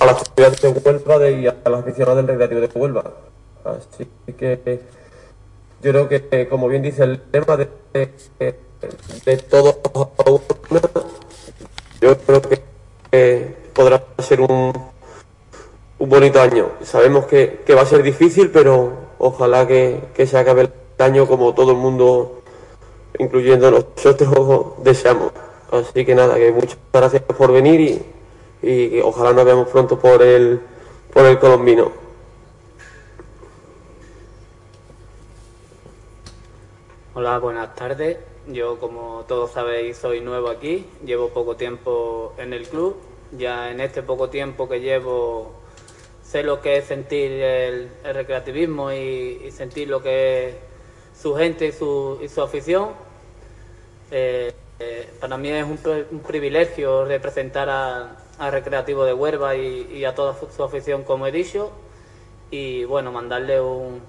a 0.00 0.06
la 0.06 0.14
ciudad 0.14 0.60
de 0.60 0.68
Huelva 0.68 1.30
y 1.30 1.46
a 1.46 1.56
las 1.64 1.80
aficionados 1.80 2.26
del 2.26 2.38
recreativo 2.38 2.60
de 2.60 2.70
Huelva. 2.74 3.12
Así 3.64 4.08
que 4.36 4.80
yo 5.82 5.92
creo 5.92 6.08
que, 6.08 6.48
como 6.48 6.68
bien 6.68 6.82
dice 6.82 7.04
el 7.04 7.20
tema 7.20 7.56
de, 7.56 7.68
de, 7.94 9.36
todos, 9.48 9.76
yo 12.00 12.18
creo 12.18 12.42
que 12.42 13.56
podrá 13.72 14.02
ser 14.18 14.40
un, 14.40 14.72
un 15.98 16.08
bonito 16.08 16.40
año. 16.40 16.70
Sabemos 16.82 17.26
que, 17.26 17.62
va 17.74 17.82
a 17.82 17.86
ser 17.86 18.02
difícil, 18.02 18.50
pero 18.50 18.92
ojalá 19.18 19.66
que, 19.66 20.00
se 20.26 20.38
acabe 20.38 20.62
el 20.62 20.72
año 20.98 21.26
como 21.26 21.54
todo 21.54 21.72
el 21.72 21.78
mundo, 21.78 22.42
incluyendo 23.18 23.70
nosotros, 23.70 24.74
deseamos. 24.82 25.32
Así 25.70 26.04
que 26.04 26.14
nada, 26.14 26.36
que 26.36 26.52
muchas 26.52 26.78
gracias 26.92 27.22
por 27.22 27.52
venir 27.52 27.80
y, 28.62 28.68
y 28.68 29.00
ojalá 29.00 29.32
nos 29.32 29.44
veamos 29.44 29.68
pronto 29.68 29.98
por 29.98 30.22
el, 30.22 30.60
por 31.12 31.24
el 31.24 31.38
colombino. 31.38 31.90
Hola, 37.14 37.38
buenas 37.38 37.74
tardes. 37.74 38.18
Yo, 38.46 38.78
como 38.78 39.24
todos 39.26 39.50
sabéis, 39.50 39.96
soy 39.96 40.20
nuevo 40.20 40.48
aquí. 40.48 40.86
Llevo 41.04 41.30
poco 41.30 41.56
tiempo 41.56 42.34
en 42.36 42.52
el 42.52 42.68
club. 42.68 42.96
Ya 43.32 43.70
en 43.70 43.80
este 43.80 44.02
poco 44.02 44.28
tiempo 44.28 44.68
que 44.68 44.80
llevo 44.80 45.50
sé 46.26 46.42
lo 46.42 46.60
que 46.60 46.78
es 46.78 46.86
sentir 46.86 47.30
el, 47.30 47.88
recreativismo 48.04 48.92
y, 48.92 49.50
sentir 49.52 49.88
lo 49.88 50.02
que 50.02 50.48
es 50.48 50.54
su 51.20 51.34
gente 51.34 51.68
y 51.68 51.72
su, 51.72 52.42
afición. 52.42 52.90
Eh, 54.10 54.52
eh, 54.78 55.10
para 55.20 55.36
mí 55.36 55.48
es 55.48 55.64
un, 55.64 56.20
privilegio 56.20 57.04
representar 57.04 57.68
a, 57.70 58.22
Recreativo 58.50 59.04
de 59.04 59.14
Huerva 59.14 59.56
y, 59.56 60.04
a 60.04 60.14
toda 60.14 60.36
su 60.54 60.62
afición, 60.62 61.04
como 61.04 61.26
he. 61.26 61.44
Y 62.50 62.84
bueno, 62.84 63.10
mandarle 63.10 63.60
un, 63.60 64.02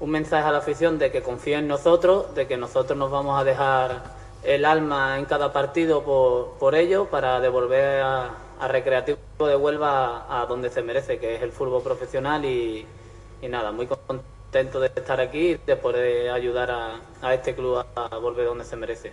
un 0.00 0.10
mensaje 0.10 0.48
a 0.48 0.52
la 0.52 0.58
afición 0.58 0.98
de 0.98 1.12
que 1.12 1.22
confíe 1.22 1.54
en 1.54 1.68
nosotros, 1.68 2.34
de 2.34 2.46
que 2.48 2.56
nosotros 2.56 2.98
nos 2.98 3.10
vamos 3.10 3.40
a 3.40 3.44
dejar 3.44 4.16
el 4.42 4.64
alma 4.64 5.18
en 5.18 5.26
cada 5.26 5.52
partido 5.52 6.02
por, 6.02 6.58
por 6.58 6.74
ello 6.74 7.06
para 7.06 7.40
devolver 7.40 8.02
a, 8.02 8.30
Recreativo 8.66 9.18
de 9.38 9.54
Huelva 9.54 10.26
a, 10.28 10.46
donde 10.46 10.70
se 10.70 10.82
merece, 10.82 11.18
que 11.18 11.36
es 11.36 11.42
el 11.42 11.52
fútbol 11.52 11.82
profesional 11.82 12.44
y, 12.44 12.84
nada, 13.42 13.70
muy 13.70 13.86
contento 13.86 14.80
de 14.80 14.86
estar 14.88 15.20
aquí 15.20 15.50
y 15.50 15.60
de 15.64 15.76
poder 15.76 16.30
ayudar 16.30 16.70
a, 16.72 17.00
a 17.22 17.34
este 17.34 17.54
club 17.54 17.84
a 17.94 18.16
volver 18.18 18.46
donde 18.46 18.64
se 18.64 18.76
merece. 18.76 19.12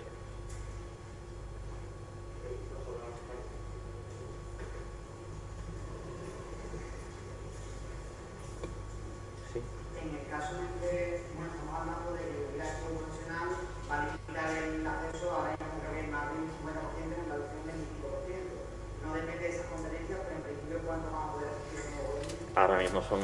Mismo 22.95 23.09
son 23.09 23.19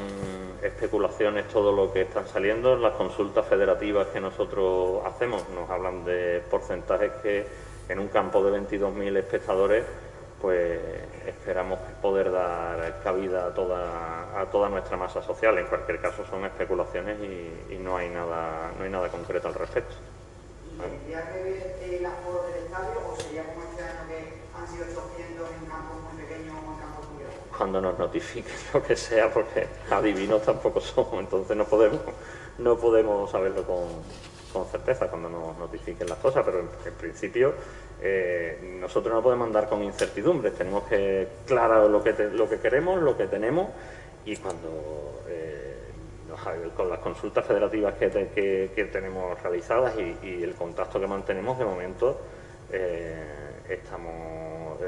especulaciones 0.61 1.47
todo 1.47 1.71
lo 1.71 1.93
que 1.93 2.01
están 2.01 2.27
saliendo. 2.27 2.75
Las 2.75 2.91
consultas 2.95 3.45
federativas 3.45 4.07
que 4.07 4.19
nosotros 4.19 5.01
hacemos 5.05 5.47
nos 5.55 5.69
hablan 5.69 6.03
de 6.03 6.43
porcentajes 6.51 7.09
que 7.23 7.47
en 7.87 7.99
un 7.99 8.09
campo 8.09 8.43
de 8.43 8.59
22.000 8.59 9.17
espectadores 9.17 9.85
pues 10.41 10.77
esperamos 11.25 11.79
poder 12.01 12.33
dar 12.33 12.99
cabida 13.01 13.45
a 13.45 13.53
toda, 13.53 14.41
a 14.41 14.45
toda 14.47 14.67
nuestra 14.67 14.97
masa 14.97 15.23
social. 15.23 15.57
En 15.57 15.67
cualquier 15.67 16.01
caso 16.01 16.25
son 16.25 16.43
especulaciones 16.43 17.17
y, 17.21 17.77
no 17.77 17.95
hay 17.95 18.09
nada 18.09 18.71
no 18.77 18.83
hay 18.83 18.89
nada 18.89 19.07
concreto 19.07 19.47
al 19.47 19.53
respecto. 19.53 19.95
¿Y 20.75 20.81
tendría 20.81 21.31
que 21.31 21.43
ver 21.43 21.77
el 21.81 22.05
aforo 22.05 22.43
del 22.43 22.65
estadio 22.65 22.99
o 23.07 23.15
sería 23.15 23.45
como 23.45 23.63
este 23.71 23.83
año 23.83 24.01
que 24.09 24.33
han 24.53 24.67
sido 24.67 24.83
800 24.83 25.49
en 25.49 25.65
campos 25.69 25.95
muy 26.11 26.23
pequeños 26.23 26.55
o 26.59 26.73
en 26.73 26.79
campos 26.79 27.07
muy 27.13 27.23
grandes? 27.23 27.50
Cuando 27.61 27.79
nos 27.79 27.99
notifiquen 27.99 28.55
lo 28.73 28.81
que 28.81 28.95
sea, 28.95 29.31
porque 29.31 29.67
adivinos 29.91 30.41
tampoco 30.41 30.81
somos, 30.81 31.19
entonces 31.19 31.55
no 31.55 31.65
podemos, 31.65 31.99
no 32.57 32.75
podemos 32.75 33.29
saberlo 33.29 33.63
con, 33.67 33.85
con 34.51 34.65
certeza 34.65 35.07
cuando 35.07 35.29
nos 35.29 35.55
notifiquen 35.59 36.09
las 36.09 36.17
cosas, 36.17 36.43
pero 36.43 36.61
en, 36.61 36.93
principio 36.95 37.53
eh, 38.01 38.77
nosotros 38.79 39.13
no 39.13 39.21
podemos 39.21 39.45
andar 39.45 39.69
con 39.69 39.83
incertidumbres, 39.83 40.55
tenemos 40.55 40.85
que 40.85 41.27
claro 41.45 41.87
lo 41.87 42.03
que, 42.03 42.13
lo 42.33 42.49
que 42.49 42.57
queremos, 42.57 42.99
lo 42.99 43.15
que 43.15 43.27
tenemos 43.27 43.67
y 44.25 44.37
cuando 44.37 45.21
eh, 45.29 45.77
con 46.75 46.89
las 46.89 46.97
consultas 46.97 47.45
federativas 47.45 47.93
que, 47.93 48.71
que, 48.75 48.85
tenemos 48.85 49.39
realizadas 49.39 49.93
y, 49.99 50.41
el 50.43 50.55
contacto 50.55 50.99
que 50.99 51.05
mantenemos 51.05 51.59
de 51.59 51.65
momento 51.65 52.21
eh, 52.71 53.61
estamos 53.69 54.79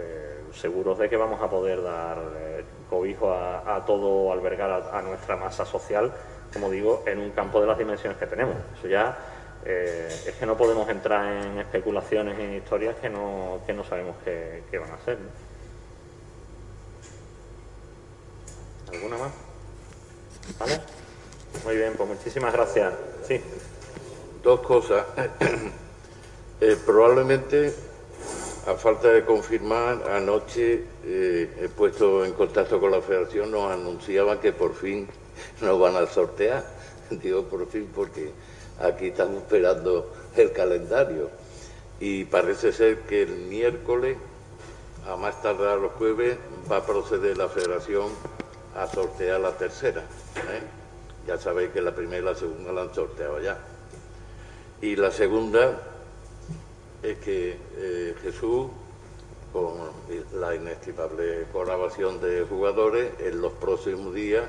seguros 0.53 0.97
de 0.99 1.09
que 1.09 1.17
vamos 1.17 1.41
a 1.41 1.49
poder 1.49 1.81
dar 1.81 2.17
cobijo 2.89 3.33
a, 3.33 3.83
todo, 3.85 4.31
albergar 4.31 4.69
a, 4.69 4.99
a 4.99 5.01
nuestra 5.01 5.35
masa 5.35 5.65
social 5.65 6.11
como 6.53 6.69
digo, 6.69 7.03
en 7.07 7.19
un 7.19 7.31
campo 7.31 7.59
de 7.59 7.67
las 7.67 7.77
dimensiones 7.77 8.17
que 8.17 8.27
tenemos. 8.27 8.55
Eso 8.77 8.87
ya 8.87 9.17
eh, 9.65 10.07
es 10.27 10.35
que 10.35 10.45
no 10.45 10.55
podemos 10.55 10.87
entrar 10.87 11.43
en 11.43 11.57
especulaciones 11.59 12.37
en 12.39 12.53
historias 12.53 12.95
que 12.97 13.09
no, 13.09 13.59
que 13.65 13.73
no 13.73 13.83
sabemos 13.83 14.15
qué, 14.23 14.63
van 14.77 14.91
a 14.91 14.95
hacer. 14.95 15.17
¿Alguna 18.91 19.17
más? 19.17 19.31
¿Vale? 20.59 20.79
Muy 21.65 21.75
bien, 21.77 21.93
pues 21.97 22.09
muchísimas 22.09 22.53
gracias. 22.53 22.93
Sí. 23.27 23.41
Dos 24.43 24.61
cosas. 24.61 25.05
Eh, 26.61 26.77
probablemente, 26.85 27.75
a 28.65 28.75
falta 28.75 29.09
de 29.09 29.25
confirmar, 29.25 30.09
anoche 30.09 30.83
eh, 31.05 31.57
he 31.61 31.69
puesto 31.69 32.23
en 32.23 32.33
contacto 32.33 32.79
con 32.79 32.91
la 32.91 33.01
federación, 33.01 33.51
nos 33.51 33.71
anunciaban 33.71 34.39
que 34.39 34.53
por 34.53 34.73
fin 34.73 35.07
nos 35.61 35.79
van 35.79 35.95
a 35.95 36.07
sortear. 36.07 36.63
Digo 37.09 37.43
por 37.43 37.67
fin 37.67 37.89
porque 37.93 38.31
Aquí 38.79 39.07
estamos 39.07 39.43
esperando 39.43 40.11
el 40.35 40.51
calendario 40.51 41.29
y 41.99 42.25
parece 42.25 42.73
ser 42.73 43.01
que 43.01 43.21
el 43.21 43.29
miércoles, 43.29 44.17
a 45.07 45.15
más 45.15 45.41
tardar 45.41 45.77
los 45.77 45.93
jueves, 45.93 46.37
va 46.71 46.77
a 46.77 46.85
proceder 46.85 47.37
la 47.37 47.47
federación 47.47 48.07
a 48.75 48.87
sortear 48.87 49.39
la 49.39 49.51
tercera. 49.51 50.01
¿eh? 50.01 50.61
Ya 51.27 51.37
sabéis 51.37 51.69
que 51.71 51.81
la 51.81 51.93
primera 51.93 52.21
y 52.21 52.25
la 52.25 52.35
segunda 52.35 52.73
la 52.73 52.81
han 52.81 52.93
sorteado 52.95 53.39
ya. 53.41 53.59
Y 54.81 54.95
la 54.95 55.11
segunda 55.11 55.79
es 57.03 57.17
que 57.19 57.57
eh, 57.75 58.15
Jesús, 58.23 58.67
con 59.51 59.73
la 60.39 60.55
inestimable 60.55 61.45
colaboración 61.51 62.19
de 62.21 62.45
jugadores, 62.45 63.11
en 63.19 63.41
los 63.41 63.51
próximos 63.53 64.13
días 64.13 64.45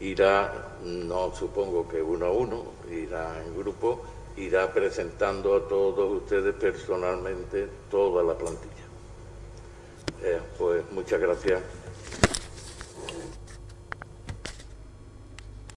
irá, 0.00 0.76
no 0.84 1.34
supongo 1.34 1.86
que 1.88 2.00
uno 2.00 2.26
a 2.26 2.30
uno, 2.30 2.64
irá 2.90 3.42
en 3.44 3.56
grupo, 3.56 4.02
irá 4.36 4.72
presentando 4.72 5.54
a 5.56 5.68
todos 5.68 6.22
ustedes 6.22 6.54
personalmente 6.54 7.68
toda 7.90 8.22
la 8.22 8.34
plantilla. 8.34 8.72
Eh, 10.22 10.40
pues 10.56 10.84
muchas 10.92 11.20
gracias. 11.20 11.60